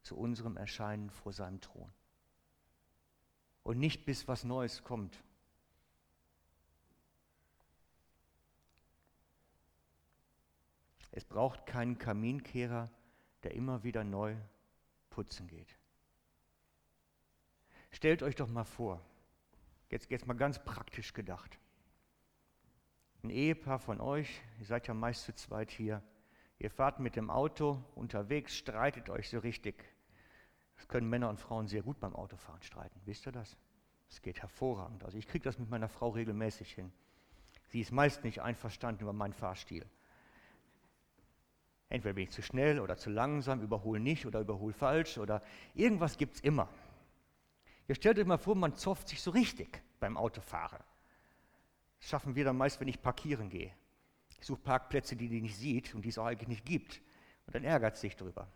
[0.02, 1.94] zu unserem Erscheinen vor seinem Thron.
[3.62, 5.24] Und nicht bis was Neues kommt.
[11.12, 12.90] Es braucht keinen Kaminkehrer,
[13.44, 14.36] der immer wieder neu
[15.10, 15.76] putzen geht.
[17.92, 19.02] Stellt euch doch mal vor,
[19.90, 21.60] jetzt, jetzt mal ganz praktisch gedacht.
[23.24, 26.02] Ein Ehepaar von euch, ihr seid ja meist zu zweit hier,
[26.58, 29.84] ihr fahrt mit dem Auto unterwegs, streitet euch so richtig.
[30.78, 33.58] Das können Männer und Frauen sehr gut beim Autofahren streiten, wisst ihr das?
[34.08, 35.04] Das geht hervorragend.
[35.04, 36.92] Also ich kriege das mit meiner Frau regelmäßig hin.
[37.68, 39.86] Sie ist meist nicht einverstanden über meinen Fahrstil.
[41.90, 45.42] Entweder bin ich zu schnell oder zu langsam, überhole nicht oder überhole falsch oder
[45.74, 46.70] irgendwas gibt es immer.
[47.88, 50.84] Ihr stellt euch mal vor, man zofft sich so richtig beim Autofahren.
[52.00, 53.74] Das schaffen wir dann meist, wenn ich parkieren gehe.
[54.40, 57.02] Ich suche Parkplätze, die die nicht sieht und die es auch eigentlich nicht gibt.
[57.48, 58.48] Und dann ärgert es sich drüber.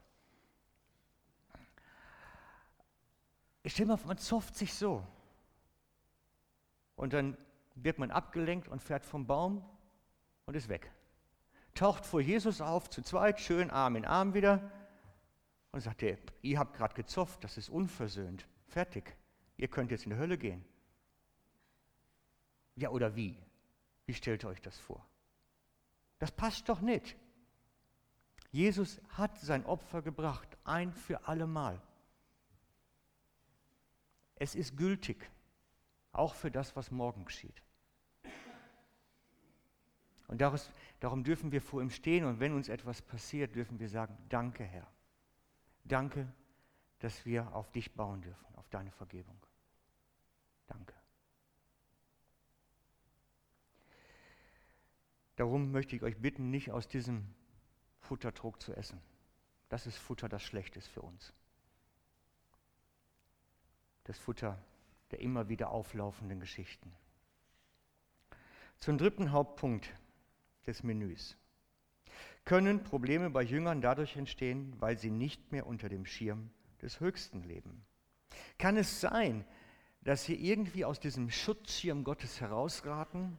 [3.63, 5.05] Ich stelle mal vor, man zofft sich so.
[6.95, 7.35] Und dann
[7.73, 9.65] wird man abgelenkt und fährt vom Baum
[10.45, 10.91] und ist weg
[11.73, 14.71] taucht vor Jesus auf, zu zweit, schön Arm in Arm wieder
[15.71, 19.15] und sagt, ihr, ihr habt gerade gezofft, das ist unversöhnt, fertig,
[19.57, 20.63] ihr könnt jetzt in die Hölle gehen.
[22.75, 23.37] Ja, oder wie?
[24.05, 25.05] Wie stellt ihr euch das vor?
[26.19, 27.15] Das passt doch nicht.
[28.51, 31.81] Jesus hat sein Opfer gebracht, ein für allemal.
[34.35, 35.29] Es ist gültig,
[36.11, 37.63] auch für das, was morgen geschieht.
[40.33, 40.41] Und
[40.99, 44.63] darum dürfen wir vor ihm stehen und wenn uns etwas passiert, dürfen wir sagen, danke
[44.63, 44.87] Herr.
[45.83, 46.27] Danke,
[46.97, 49.39] dass wir auf dich bauen dürfen, auf deine Vergebung.
[50.65, 50.95] Danke.
[55.35, 57.27] Darum möchte ich euch bitten, nicht aus diesem
[57.99, 58.99] Futtertrog zu essen.
[59.69, 61.31] Das ist Futter, das schlecht ist für uns.
[64.05, 64.57] Das Futter
[65.11, 66.91] der immer wieder auflaufenden Geschichten.
[68.79, 69.93] Zum dritten Hauptpunkt
[70.67, 71.37] des Menüs.
[72.45, 76.49] Können Probleme bei Jüngern dadurch entstehen, weil sie nicht mehr unter dem Schirm
[76.81, 77.85] des Höchsten leben?
[78.57, 79.45] Kann es sein,
[80.01, 83.37] dass sie irgendwie aus diesem Schutzschirm Gottes herausraten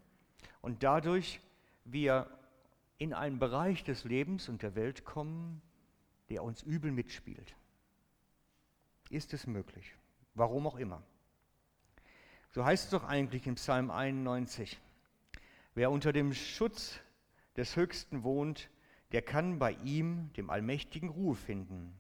[0.63, 1.41] und dadurch
[1.85, 2.31] wir
[2.97, 5.61] in einen Bereich des Lebens und der Welt kommen,
[6.31, 7.55] der uns übel mitspielt?
[9.11, 9.95] Ist es möglich?
[10.35, 11.03] Warum auch immer.
[12.53, 14.81] So heißt es doch eigentlich im Psalm 91,
[15.75, 17.01] wer unter dem Schutz
[17.57, 18.71] des Höchsten wohnt,
[19.13, 21.97] der kann bei ihm, dem Allmächtigen, Ruhe finden.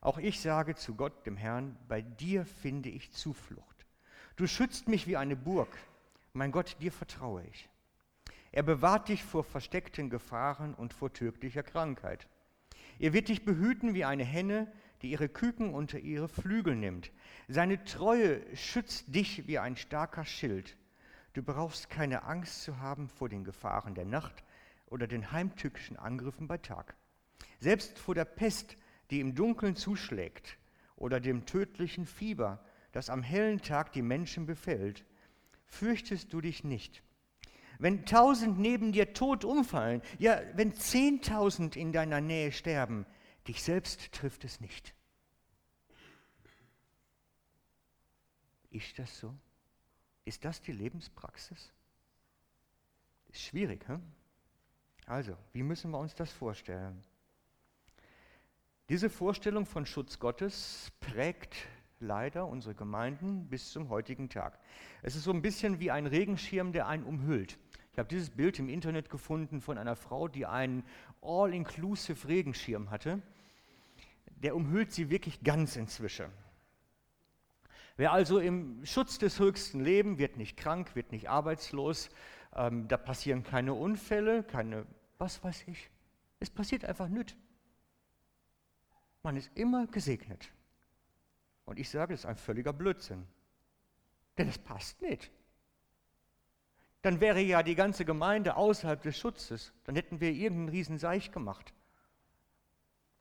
[0.00, 3.86] Auch ich sage zu Gott, dem Herrn, bei dir finde ich Zuflucht.
[4.36, 5.68] Du schützt mich wie eine Burg.
[6.32, 7.68] Mein Gott, dir vertraue ich.
[8.52, 12.26] Er bewahrt dich vor versteckten Gefahren und vor tödlicher Krankheit.
[12.98, 14.70] Er wird dich behüten wie eine Henne,
[15.02, 17.10] die ihre Küken unter ihre Flügel nimmt.
[17.48, 20.76] Seine Treue schützt dich wie ein starker Schild.
[21.32, 24.44] Du brauchst keine Angst zu haben vor den Gefahren der Nacht,
[24.90, 26.94] oder den heimtückischen Angriffen bei Tag.
[27.58, 28.76] Selbst vor der Pest,
[29.10, 30.58] die im Dunkeln zuschlägt,
[30.96, 35.06] oder dem tödlichen Fieber, das am hellen Tag die Menschen befällt,
[35.66, 37.02] fürchtest du dich nicht.
[37.78, 43.06] Wenn tausend neben dir tot umfallen, ja, wenn zehntausend in deiner Nähe sterben,
[43.48, 44.94] dich selbst trifft es nicht.
[48.70, 49.34] Ist das so?
[50.26, 51.72] Ist das die Lebenspraxis?
[53.28, 54.02] Ist schwierig, hm?
[55.10, 57.02] Also, wie müssen wir uns das vorstellen?
[58.88, 61.56] Diese Vorstellung von Schutz Gottes prägt
[61.98, 64.56] leider unsere Gemeinden bis zum heutigen Tag.
[65.02, 67.58] Es ist so ein bisschen wie ein Regenschirm, der einen umhüllt.
[67.92, 70.84] Ich habe dieses Bild im Internet gefunden von einer Frau, die einen
[71.22, 73.20] all-inclusive Regenschirm hatte.
[74.36, 76.30] Der umhüllt sie wirklich ganz inzwischen.
[77.96, 82.10] Wer also im Schutz des höchsten Leben wird nicht krank, wird nicht arbeitslos,
[82.54, 84.86] ähm, da passieren keine Unfälle, keine
[85.20, 85.90] was weiß ich.
[86.40, 87.36] Es passiert einfach nichts.
[89.22, 90.50] Man ist immer gesegnet.
[91.66, 93.26] Und ich sage, das ist ein völliger Blödsinn.
[94.38, 95.30] Denn es passt nicht.
[97.02, 99.72] Dann wäre ja die ganze Gemeinde außerhalb des Schutzes.
[99.84, 101.72] Dann hätten wir irgendeinen Riesenseich gemacht.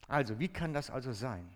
[0.07, 1.47] Also, wie kann das also sein?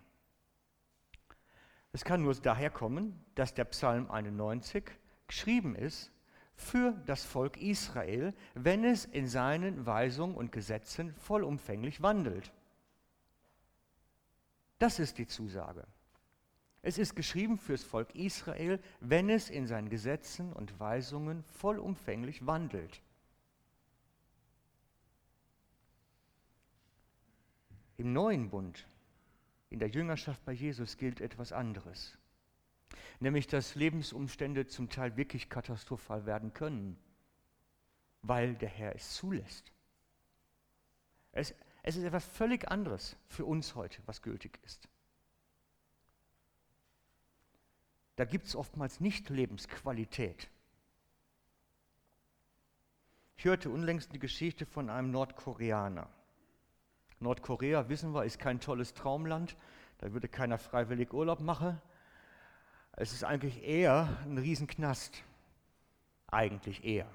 [1.93, 4.83] Es kann nur daher kommen, dass der Psalm 91
[5.27, 6.12] geschrieben ist
[6.55, 12.51] für das Volk Israel, wenn es in seinen Weisungen und Gesetzen vollumfänglich wandelt.
[14.79, 15.87] Das ist die Zusage.
[16.81, 23.01] Es ist geschrieben fürs Volk Israel, wenn es in seinen Gesetzen und Weisungen vollumfänglich wandelt.
[27.95, 28.85] Im neuen Bund,
[29.69, 32.17] in der Jüngerschaft bei Jesus gilt etwas anderes,
[33.19, 36.97] nämlich dass Lebensumstände zum Teil wirklich katastrophal werden können,
[38.21, 39.71] weil der Herr es zulässt.
[41.31, 44.87] Es, es ist etwas völlig anderes für uns heute, was gültig ist.
[48.15, 50.49] Da gibt es oftmals nicht Lebensqualität.
[53.37, 56.07] Ich hörte unlängst die Geschichte von einem Nordkoreaner.
[57.19, 59.57] Nordkorea, wissen wir, ist kein tolles Traumland.
[59.97, 61.81] Da würde keiner freiwillig Urlaub machen.
[62.95, 65.23] Es ist eigentlich eher ein Riesenknast.
[66.27, 67.07] Eigentlich eher.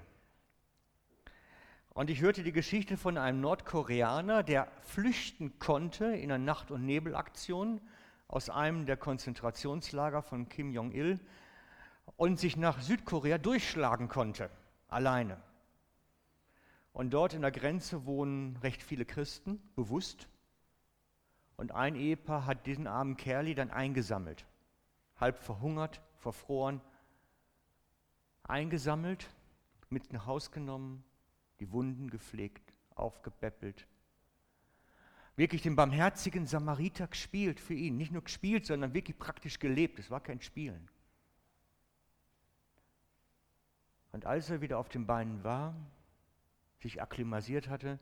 [1.89, 6.85] Und ich hörte die Geschichte von einem Nordkoreaner, der flüchten konnte in einer Nacht- und
[6.85, 7.81] Nebelaktion
[8.27, 11.19] aus einem der Konzentrationslager von Kim Jong-il
[12.15, 14.49] und sich nach Südkorea durchschlagen konnte,
[14.87, 15.41] alleine.
[16.93, 20.27] Und dort in der Grenze wohnen recht viele Christen, bewusst.
[21.57, 24.45] Und ein Ehepaar hat diesen armen Kerli dann eingesammelt,
[25.19, 26.81] halb verhungert, verfroren,
[28.43, 29.29] eingesammelt,
[29.89, 31.03] mit nach Haus genommen
[31.59, 33.87] die Wunden gepflegt, aufgepäppelt.
[35.35, 37.97] Wirklich den barmherzigen Samariter gespielt für ihn.
[37.97, 39.99] Nicht nur gespielt, sondern wirklich praktisch gelebt.
[39.99, 40.89] Es war kein Spielen.
[44.11, 45.75] Und als er wieder auf den Beinen war,
[46.79, 47.99] sich akklimatisiert hatte,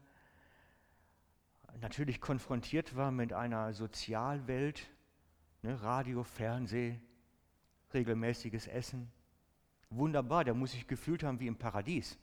[1.79, 4.89] natürlich konfrontiert war mit einer Sozialwelt,
[5.61, 6.99] ne, Radio, Fernseh,
[7.93, 9.11] regelmäßiges Essen.
[9.89, 12.17] Wunderbar, der muss sich gefühlt haben wie im Paradies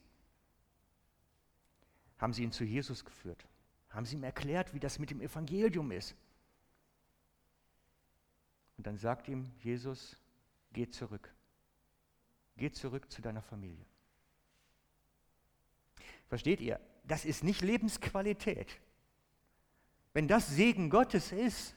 [2.18, 3.46] haben sie ihn zu Jesus geführt,
[3.90, 6.14] haben sie ihm erklärt, wie das mit dem Evangelium ist.
[8.76, 10.16] Und dann sagt ihm Jesus,
[10.72, 11.32] geh zurück,
[12.56, 13.84] geh zurück zu deiner Familie.
[16.28, 16.80] Versteht ihr?
[17.04, 18.80] Das ist nicht Lebensqualität.
[20.14, 21.76] Wenn das Segen Gottes ist,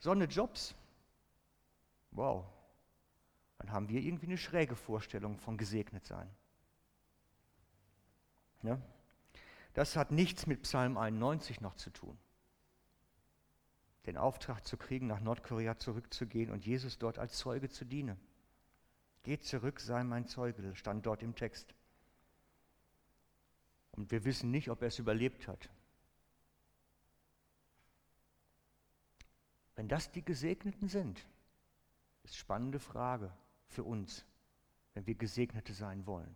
[0.00, 0.74] so eine Jobs,
[2.10, 2.44] wow,
[3.58, 6.30] dann haben wir irgendwie eine schräge Vorstellung von gesegnet sein.
[8.62, 8.80] Ja?
[9.74, 12.16] Das hat nichts mit Psalm 91 noch zu tun.
[14.06, 18.18] Den Auftrag zu kriegen, nach Nordkorea zurückzugehen und Jesus dort als Zeuge zu dienen.
[19.24, 21.74] Geht zurück, sei mein Zeuge, stand dort im Text.
[23.92, 25.68] Und wir wissen nicht, ob er es überlebt hat.
[29.74, 31.26] Wenn das die Gesegneten sind,
[32.22, 33.32] ist spannende Frage
[33.68, 34.24] für uns,
[34.94, 36.34] wenn wir Gesegnete sein wollen.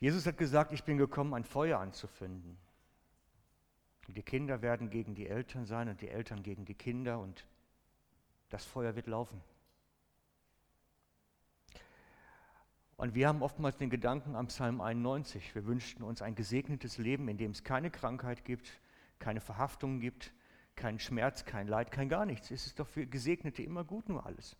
[0.00, 2.58] Jesus hat gesagt, ich bin gekommen, ein Feuer anzufinden.
[4.08, 7.46] Die Kinder werden gegen die Eltern sein und die Eltern gegen die Kinder und
[8.50, 9.40] das Feuer wird laufen.
[12.96, 17.28] Und wir haben oftmals den Gedanken am Psalm 91, wir wünschten uns ein gesegnetes Leben,
[17.28, 18.78] in dem es keine Krankheit gibt,
[19.18, 20.32] keine Verhaftungen gibt,
[20.76, 22.50] keinen Schmerz, kein Leid, kein gar nichts.
[22.50, 24.56] Es ist doch für Gesegnete immer gut nur alles.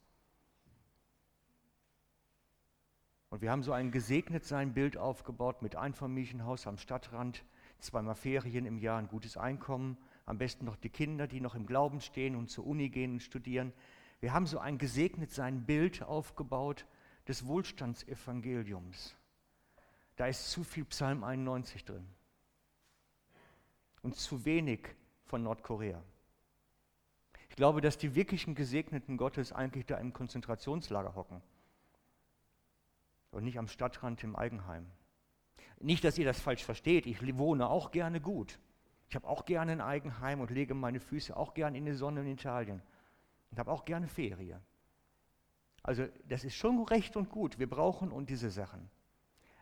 [3.30, 7.44] Und wir haben so ein gesegnet sein Bild aufgebaut mit Einfamilienhaus am Stadtrand,
[7.80, 11.66] zweimal Ferien im Jahr, ein gutes Einkommen, am besten noch die Kinder, die noch im
[11.66, 13.72] Glauben stehen und zur Uni gehen und studieren.
[14.20, 16.86] Wir haben so ein gesegnet sein Bild aufgebaut
[17.26, 19.16] des Wohlstandsevangeliums.
[20.16, 22.06] Da ist zu viel Psalm 91 drin
[24.02, 26.02] und zu wenig von Nordkorea.
[27.54, 31.40] Ich glaube, dass die wirklichen Gesegneten Gottes eigentlich da im Konzentrationslager hocken
[33.30, 34.90] und nicht am Stadtrand im Eigenheim.
[35.78, 38.58] Nicht, dass ihr das falsch versteht, ich wohne auch gerne gut.
[39.08, 42.22] Ich habe auch gerne ein Eigenheim und lege meine Füße auch gerne in die Sonne
[42.22, 42.82] in Italien
[43.52, 44.60] und habe auch gerne Ferien.
[45.84, 48.90] Also das ist schon recht und gut, wir brauchen und diese Sachen.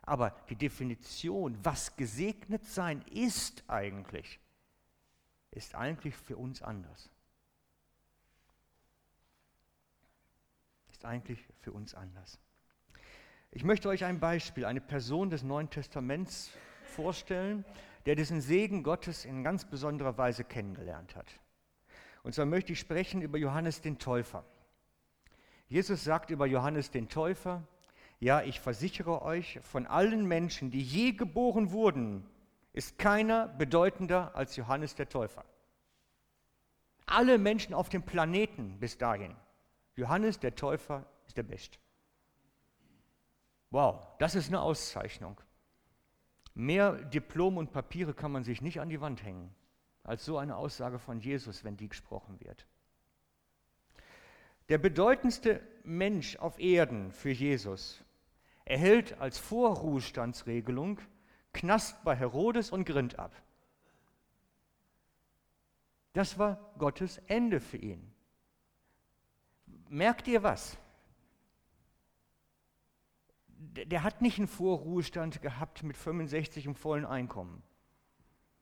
[0.00, 4.40] Aber die Definition, was gesegnet sein ist eigentlich,
[5.50, 7.10] ist eigentlich für uns anders.
[11.02, 12.38] Ist eigentlich für uns anders.
[13.50, 16.52] Ich möchte euch ein Beispiel, eine Person des Neuen Testaments
[16.84, 17.64] vorstellen,
[18.06, 21.26] der diesen Segen Gottes in ganz besonderer Weise kennengelernt hat.
[22.22, 24.44] Und zwar möchte ich sprechen über Johannes den Täufer.
[25.66, 27.66] Jesus sagt über Johannes den Täufer,
[28.20, 32.24] ja, ich versichere euch, von allen Menschen, die je geboren wurden,
[32.74, 35.44] ist keiner bedeutender als Johannes der Täufer.
[37.06, 39.34] Alle Menschen auf dem Planeten bis dahin.
[39.94, 41.78] Johannes der Täufer ist der Beste.
[43.70, 45.40] Wow, das ist eine Auszeichnung.
[46.54, 49.54] Mehr Diplom und Papiere kann man sich nicht an die Wand hängen,
[50.02, 52.66] als so eine Aussage von Jesus, wenn die gesprochen wird.
[54.68, 58.04] Der bedeutendste Mensch auf Erden für Jesus
[58.64, 61.00] erhält als Vorruhestandsregelung
[61.52, 63.34] Knast bei Herodes und Grind ab.
[66.12, 68.11] Das war Gottes Ende für ihn.
[69.92, 70.78] Merkt ihr was?
[73.74, 77.62] der hat nicht einen Vorruhestand gehabt mit 65 im vollen Einkommen.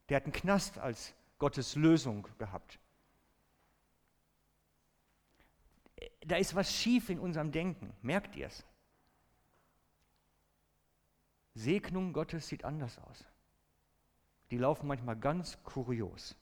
[0.08, 2.78] Der hat einen Knast als Gottes Lösung gehabt.
[6.20, 7.92] Da ist was schief in unserem Denken.
[8.02, 8.64] Merkt ihr es?
[11.54, 13.24] Segnung Gottes sieht anders aus.
[14.50, 16.36] Die laufen manchmal ganz kurios.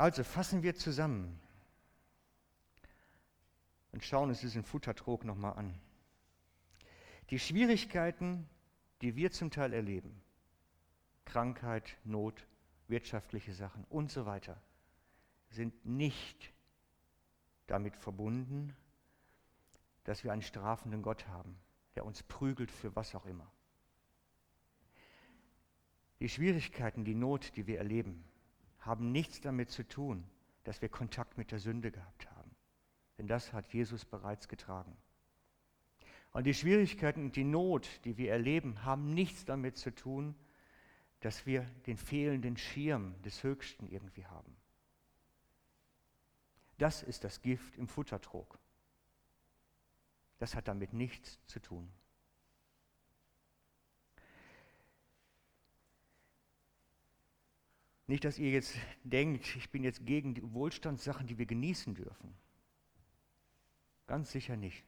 [0.00, 1.38] Also fassen wir zusammen
[3.92, 5.78] und schauen uns diesen Futtertrog nochmal an.
[7.28, 8.48] Die Schwierigkeiten,
[9.02, 10.22] die wir zum Teil erleben,
[11.26, 12.46] Krankheit, Not,
[12.88, 14.58] wirtschaftliche Sachen und so weiter,
[15.50, 16.50] sind nicht
[17.66, 18.74] damit verbunden,
[20.04, 21.58] dass wir einen strafenden Gott haben,
[21.94, 23.52] der uns prügelt für was auch immer.
[26.20, 28.24] Die Schwierigkeiten, die Not, die wir erleben,
[28.80, 30.24] haben nichts damit zu tun,
[30.64, 32.40] dass wir Kontakt mit der Sünde gehabt haben
[33.20, 34.96] denn das hat Jesus bereits getragen.
[36.32, 40.34] Und die Schwierigkeiten und die Not, die wir erleben, haben nichts damit zu tun,
[41.20, 44.56] dass wir den fehlenden Schirm des Höchsten irgendwie haben.
[46.78, 48.58] Das ist das Gift im Futtertrog.
[50.38, 51.92] Das hat damit nichts zu tun.
[58.10, 62.34] Nicht, dass ihr jetzt denkt, ich bin jetzt gegen die Wohlstandssachen, die wir genießen dürfen.
[64.08, 64.84] Ganz sicher nicht.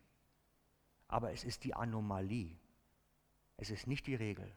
[1.07, 2.57] Aber es ist die Anomalie.
[3.59, 4.53] Es ist nicht die Regel.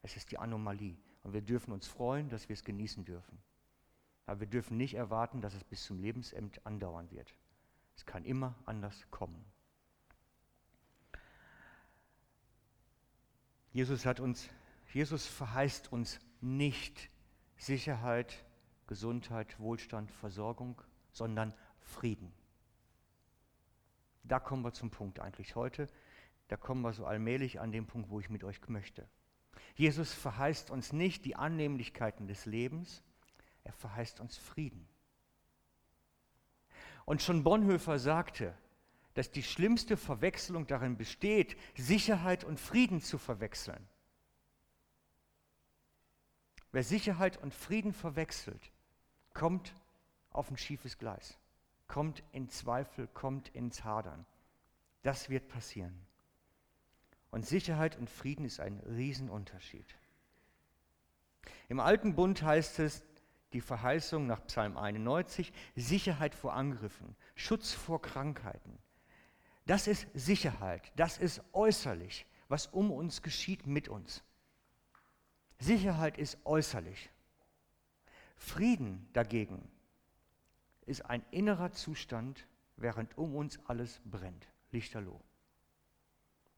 [0.00, 0.96] Es ist die Anomalie.
[1.24, 3.36] Und wir dürfen uns freuen, dass wir es genießen dürfen.
[4.26, 7.34] Aber wir dürfen nicht erwarten, dass es bis zum Lebensende andauern wird.
[7.96, 9.44] Es kann immer anders kommen.
[13.72, 14.48] Jesus hat uns,
[14.92, 17.10] Jesus verheißt uns nicht
[17.62, 18.44] Sicherheit,
[18.88, 20.82] Gesundheit, Wohlstand, Versorgung,
[21.12, 22.32] sondern Frieden.
[24.24, 25.86] Da kommen wir zum Punkt eigentlich heute.
[26.48, 29.08] Da kommen wir so allmählich an den Punkt, wo ich mit euch möchte.
[29.76, 33.04] Jesus verheißt uns nicht die Annehmlichkeiten des Lebens,
[33.62, 34.88] er verheißt uns Frieden.
[37.04, 38.58] Und schon Bonhoeffer sagte,
[39.14, 43.86] dass die schlimmste Verwechslung darin besteht, Sicherheit und Frieden zu verwechseln.
[46.72, 48.72] Wer Sicherheit und Frieden verwechselt,
[49.34, 49.74] kommt
[50.30, 51.38] auf ein schiefes Gleis
[51.92, 54.24] kommt in Zweifel, kommt ins Hadern.
[55.02, 55.94] Das wird passieren.
[57.30, 59.84] Und Sicherheit und Frieden ist ein Riesenunterschied.
[61.68, 63.04] Im Alten Bund heißt es,
[63.52, 68.78] die Verheißung nach Psalm 91, Sicherheit vor Angriffen, Schutz vor Krankheiten.
[69.66, 74.24] Das ist Sicherheit, das ist äußerlich, was um uns geschieht mit uns.
[75.62, 77.10] Sicherheit ist äußerlich.
[78.36, 79.70] Frieden dagegen
[80.86, 82.46] ist ein innerer Zustand,
[82.76, 84.48] während um uns alles brennt.
[84.72, 85.20] Lichterloh.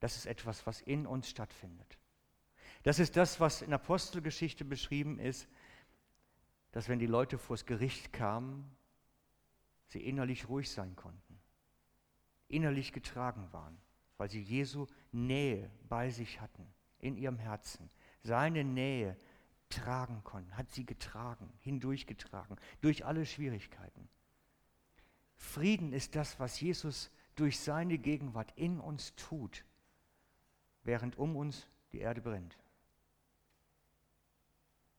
[0.01, 1.99] Das ist etwas, was in uns stattfindet.
[2.83, 5.49] Das ist das, was in Apostelgeschichte beschrieben ist,
[6.73, 8.75] dass wenn die Leute vors Gericht kamen,
[9.89, 11.41] sie innerlich ruhig sein konnten,
[12.49, 13.77] innerlich getragen waren,
[14.17, 16.67] weil sie Jesu Nähe bei sich hatten,
[16.99, 17.91] in ihrem Herzen.
[18.25, 19.17] Seine Nähe
[19.69, 24.09] tragen konnten, hat sie getragen, hindurchgetragen, durch alle Schwierigkeiten.
[25.37, 29.65] Frieden ist das, was Jesus durch seine Gegenwart in uns tut,
[30.85, 32.57] während um uns die Erde brennt.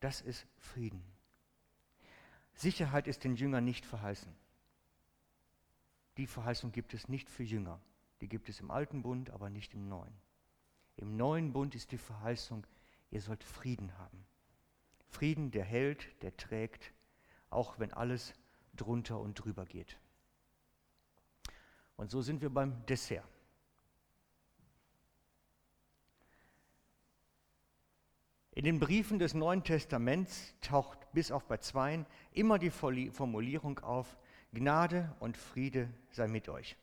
[0.01, 1.03] Das ist Frieden.
[2.53, 4.33] Sicherheit ist den Jüngern nicht verheißen.
[6.17, 7.81] Die Verheißung gibt es nicht für Jünger.
[8.21, 10.13] Die gibt es im alten Bund, aber nicht im neuen.
[10.95, 12.65] Im neuen Bund ist die Verheißung,
[13.15, 14.25] ihr sollt Frieden haben.
[15.07, 16.91] Frieden, der hält, der trägt,
[17.49, 18.33] auch wenn alles
[18.75, 19.97] drunter und drüber geht.
[21.95, 23.23] Und so sind wir beim Dessert.
[28.51, 34.17] In den Briefen des Neuen Testaments taucht bis auf bei zweien immer die Formulierung auf,
[34.51, 36.75] Gnade und Friede sei mit euch.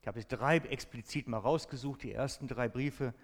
[0.00, 3.14] Ich habe jetzt drei explizit mal rausgesucht, die ersten drei Briefe,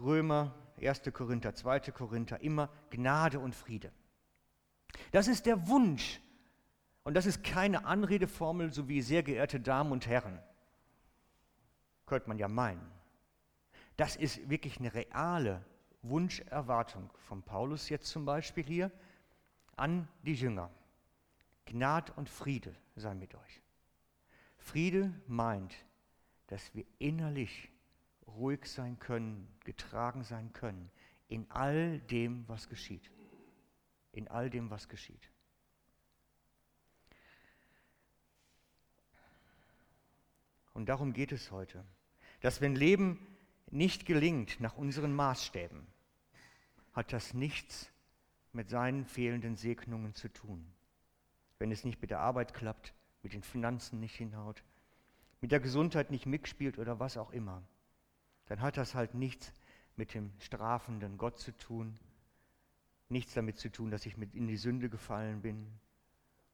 [0.00, 1.02] Römer, 1.
[1.12, 1.80] Korinther, 2.
[1.92, 3.92] Korinther, immer Gnade und Friede.
[5.12, 6.20] Das ist der Wunsch.
[7.04, 10.40] Und das ist keine Anredeformel, so wie sehr geehrte Damen und Herren.
[12.04, 12.90] Könnte man ja meinen.
[13.96, 15.64] Das ist wirklich eine reale
[16.02, 18.90] Wunscherwartung von Paulus jetzt zum Beispiel hier
[19.76, 20.70] an die Jünger.
[21.64, 23.62] Gnade und Friede sei mit euch.
[24.56, 25.74] Friede meint,
[26.48, 27.70] dass wir innerlich
[28.26, 30.90] ruhig sein können, getragen sein können
[31.28, 33.10] in all dem, was geschieht.
[34.12, 35.30] In all dem, was geschieht.
[40.72, 41.84] Und darum geht es heute,
[42.40, 43.18] dass wenn Leben
[43.70, 45.86] nicht gelingt nach unseren Maßstäben,
[46.92, 47.90] hat das nichts
[48.52, 50.70] mit seinen fehlenden Segnungen zu tun.
[51.58, 54.62] Wenn es nicht mit der Arbeit klappt, mit den Finanzen nicht hinhaut,
[55.40, 57.62] mit der Gesundheit nicht mitspielt oder was auch immer,
[58.46, 59.52] dann hat das halt nichts
[59.96, 61.98] mit dem strafenden Gott zu tun,
[63.08, 65.66] nichts damit zu tun, dass ich mit in die Sünde gefallen bin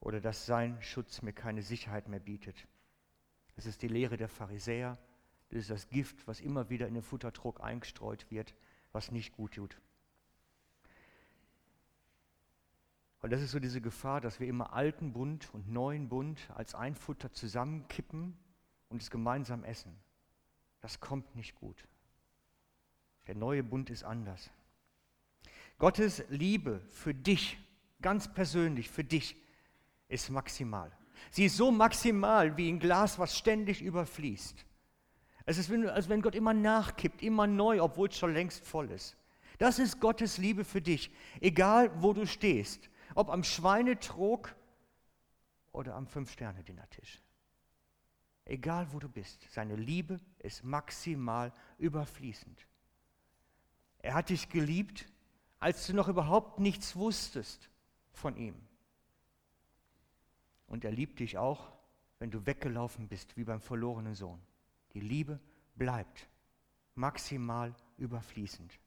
[0.01, 2.67] oder dass sein Schutz mir keine Sicherheit mehr bietet.
[3.57, 4.99] Es ist die Lehre der Pharisäer,
[5.51, 8.55] das ist das Gift, was immer wieder in den Futterdruck eingestreut wird,
[8.93, 9.81] was nicht gut tut.
[13.21, 16.75] Und das ist so diese Gefahr, dass wir immer alten Bund und neuen Bund als
[16.75, 18.37] ein Futter zusammenkippen
[18.89, 19.97] und es gemeinsam essen.
[20.83, 21.87] Das kommt nicht gut.
[23.27, 24.51] Der neue Bund ist anders.
[25.79, 27.59] Gottes Liebe für dich,
[28.01, 29.37] ganz persönlich für dich,
[30.09, 30.93] ist maximal.
[31.31, 34.67] Sie ist so maximal wie ein Glas, was ständig überfließt.
[35.45, 39.17] Es ist, als wenn Gott immer nachkippt, immer neu, obwohl es schon längst voll ist.
[39.59, 44.55] Das ist Gottes Liebe für dich, egal wo du stehst, ob am Schweinetrog
[45.73, 47.21] oder am Fünf-Sterne-Dinnertisch.
[48.45, 52.67] Egal wo du bist, seine Liebe ist maximal überfließend.
[53.99, 55.07] Er hat dich geliebt,
[55.61, 57.71] als du noch überhaupt nichts wusstest
[58.13, 58.55] von ihm.
[60.67, 61.73] Und er liebt dich auch,
[62.19, 64.41] wenn du weggelaufen bist, wie beim verlorenen Sohn.
[64.95, 65.39] Die Liebe
[65.77, 66.29] bleibt
[66.95, 68.79] maximal überfließend.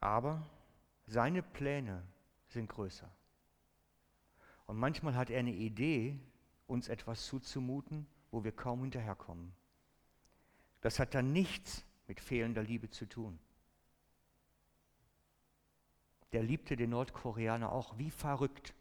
[0.00, 0.44] Aber
[1.06, 2.02] seine Pläne
[2.48, 3.10] sind größer.
[4.66, 6.18] Und manchmal hat er eine Idee,
[6.66, 9.52] uns etwas zuzumuten, wo wir kaum hinterherkommen.
[10.80, 13.38] Das hat dann nichts mit fehlender Liebe zu tun.
[16.32, 18.74] Der liebte den Nordkoreaner auch wie verrückt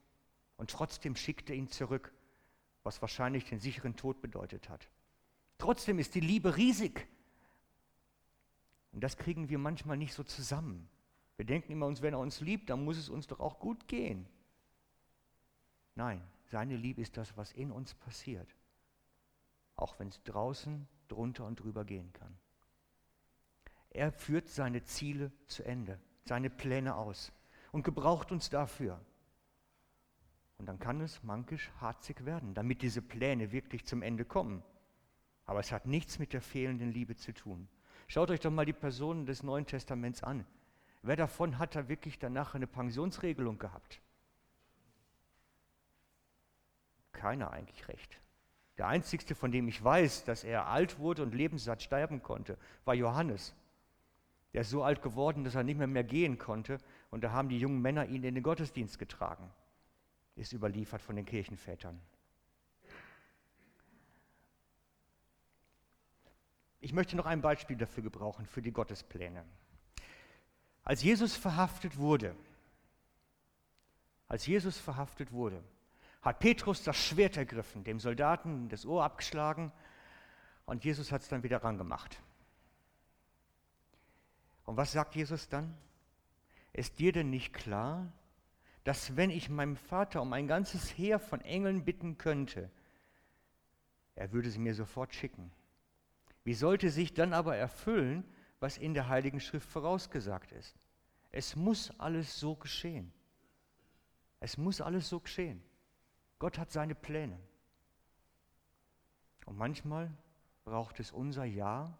[0.58, 2.12] und trotzdem schickte ihn zurück
[2.86, 4.88] was wahrscheinlich den sicheren Tod bedeutet hat.
[5.58, 7.08] Trotzdem ist die Liebe riesig.
[8.92, 10.88] Und das kriegen wir manchmal nicht so zusammen.
[11.36, 14.28] Wir denken immer, wenn er uns liebt, dann muss es uns doch auch gut gehen.
[15.96, 18.56] Nein, seine Liebe ist das, was in uns passiert.
[19.76, 22.38] Auch wenn es draußen drunter und drüber gehen kann.
[23.90, 27.32] Er führt seine Ziele zu Ende, seine Pläne aus
[27.72, 29.00] und gebraucht uns dafür.
[30.58, 34.64] Und dann kann es mankisch harzig werden, damit diese Pläne wirklich zum Ende kommen.
[35.46, 37.68] Aber es hat nichts mit der fehlenden Liebe zu tun.
[38.08, 40.46] Schaut euch doch mal die Personen des Neuen Testaments an.
[41.02, 44.02] Wer davon hat da wirklich danach eine Pensionsregelung gehabt?
[47.26, 48.20] Keiner eigentlich recht.
[48.78, 52.94] Der einzigste, von dem ich weiß, dass er alt wurde und lebenssatt sterben konnte, war
[52.94, 53.56] Johannes.
[54.54, 56.78] Der ist so alt geworden, dass er nicht mehr, mehr gehen konnte.
[57.10, 59.52] Und da haben die jungen Männer ihn in den Gottesdienst getragen
[60.36, 62.00] ist überliefert von den Kirchenvätern.
[66.80, 69.44] Ich möchte noch ein Beispiel dafür gebrauchen, für die Gottespläne.
[70.84, 72.36] Als Jesus verhaftet wurde,
[74.28, 75.64] als Jesus verhaftet wurde,
[76.26, 79.72] hat Petrus das Schwert ergriffen, dem Soldaten das Ohr abgeschlagen
[80.66, 82.20] und Jesus hat es dann wieder rangemacht.
[84.66, 85.78] Und was sagt Jesus dann?
[86.74, 88.12] Ist dir denn nicht klar,
[88.84, 92.72] dass wenn ich meinem Vater um ein ganzes Heer von Engeln bitten könnte,
[94.16, 95.52] er würde sie mir sofort schicken.
[96.44, 98.24] Wie sollte sich dann aber erfüllen,
[98.60, 100.76] was in der Heiligen Schrift vorausgesagt ist?
[101.32, 103.14] Es muss alles so geschehen.
[104.40, 105.62] Es muss alles so geschehen.
[106.40, 107.40] Gott hat seine Pläne.
[109.46, 110.12] Und manchmal
[110.64, 111.98] braucht es unser Ja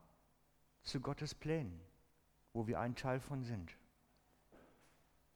[0.84, 1.80] zu Gottes Plänen,
[2.54, 3.78] wo wir ein Teil von sind.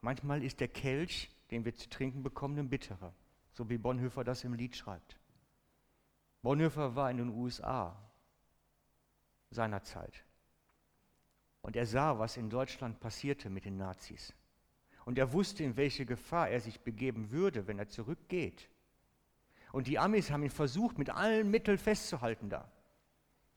[0.01, 3.13] Manchmal ist der Kelch den wir zu trinken bekommen, ein bitterer,
[3.51, 5.17] so wie Bonhoeffer das im Lied schreibt.
[6.41, 7.97] Bonhoeffer war in den USA
[9.49, 10.23] seinerzeit.
[11.61, 14.33] Und er sah, was in Deutschland passierte mit den Nazis.
[15.05, 18.68] Und er wusste, in welche Gefahr er sich begeben würde, wenn er zurückgeht.
[19.71, 22.71] Und die Amis haben ihn versucht, mit allen Mitteln festzuhalten da.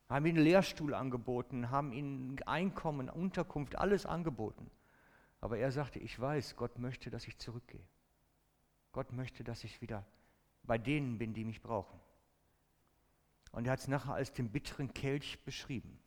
[0.09, 4.71] Haben ihm einen Lehrstuhl angeboten, haben ihm Einkommen, Unterkunft, alles angeboten.
[5.41, 7.85] Aber er sagte, ich weiß, Gott möchte, dass ich zurückgehe.
[8.93, 10.05] Gott möchte, dass ich wieder
[10.65, 11.99] bei denen bin, die mich brauchen.
[13.51, 15.99] Und er hat es nachher als den bitteren Kelch beschrieben,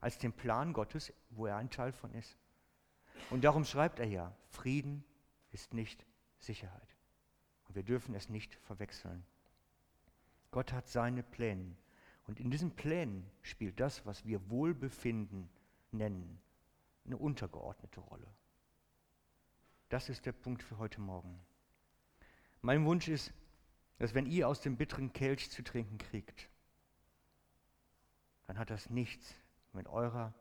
[0.00, 2.36] als den Plan Gottes, wo er ein Teil von ist.
[3.30, 5.04] Und darum schreibt er ja, Frieden
[5.50, 6.06] ist nicht
[6.38, 6.96] Sicherheit.
[7.66, 9.24] Und wir dürfen es nicht verwechseln.
[10.54, 11.74] Gott hat seine Pläne.
[12.28, 15.50] Und in diesen Plänen spielt das, was wir Wohlbefinden
[15.90, 16.40] nennen,
[17.04, 18.28] eine untergeordnete Rolle.
[19.88, 21.40] Das ist der Punkt für heute Morgen.
[22.62, 23.34] Mein Wunsch ist,
[23.98, 26.48] dass wenn ihr aus dem bitteren Kelch zu trinken kriegt,
[28.46, 29.34] dann hat das nichts
[29.72, 30.32] mit eurer,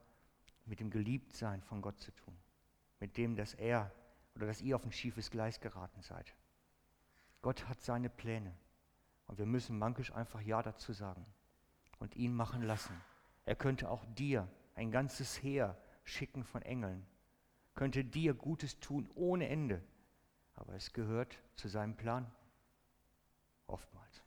[0.66, 2.38] mit dem Geliebtsein von Gott zu tun.
[3.00, 3.92] Mit dem, dass er
[4.36, 6.36] oder dass ihr auf ein schiefes Gleis geraten seid.
[7.42, 8.56] Gott hat seine Pläne.
[9.28, 11.26] Und wir müssen mankisch einfach Ja dazu sagen
[12.00, 13.00] und ihn machen lassen.
[13.46, 17.06] Er könnte auch dir ein ganzes Heer schicken von Engeln,
[17.76, 19.82] könnte dir Gutes tun ohne Ende.
[20.56, 22.30] Aber es gehört zu seinem Plan.
[23.68, 24.22] Oftmals.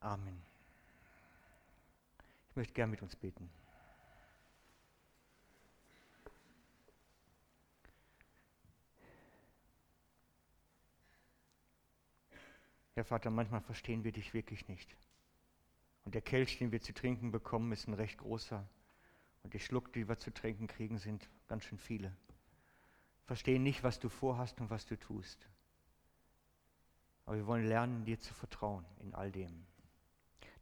[0.00, 0.42] Amen.
[2.48, 3.48] Ich möchte gern mit uns beten.
[12.94, 14.96] Herr Vater, manchmal verstehen wir dich wirklich nicht.
[16.04, 18.66] Und der Kelch, den wir zu trinken bekommen, ist ein recht großer.
[19.42, 22.16] Und die Schluck, die wir zu trinken kriegen, sind ganz schön viele.
[23.26, 25.48] Verstehen nicht, was du vorhast und was du tust.
[27.26, 29.66] Aber wir wollen lernen, dir zu vertrauen in all dem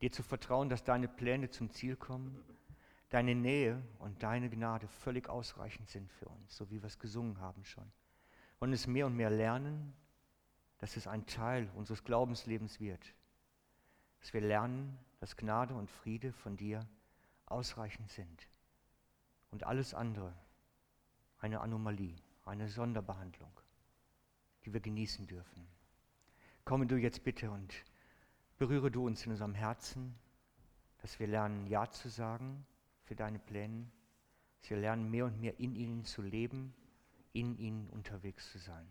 [0.01, 2.45] dir zu vertrauen, dass deine Pläne zum Ziel kommen,
[3.11, 7.41] deine Nähe und deine Gnade völlig ausreichend sind für uns, so wie wir es gesungen
[7.41, 7.91] haben schon.
[8.61, 9.95] Und es mehr und mehr lernen,
[10.79, 13.15] dass es ein Teil unseres Glaubenslebens wird.
[14.21, 16.89] Dass wir lernen, dass Gnade und Friede von dir
[17.47, 18.49] ausreichend sind.
[19.51, 20.33] Und alles andere
[21.39, 23.53] eine Anomalie, eine Sonderbehandlung,
[24.65, 25.67] die wir genießen dürfen.
[26.65, 27.75] Komme du jetzt bitte und
[28.59, 30.17] Berühre du uns in unserem Herzen,
[30.99, 32.67] dass wir lernen, Ja zu sagen
[33.05, 33.87] für deine Pläne,
[34.61, 36.75] dass wir lernen, mehr und mehr in ihnen zu leben,
[37.33, 38.89] in ihnen unterwegs zu sein.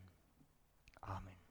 [1.01, 1.46] Amen.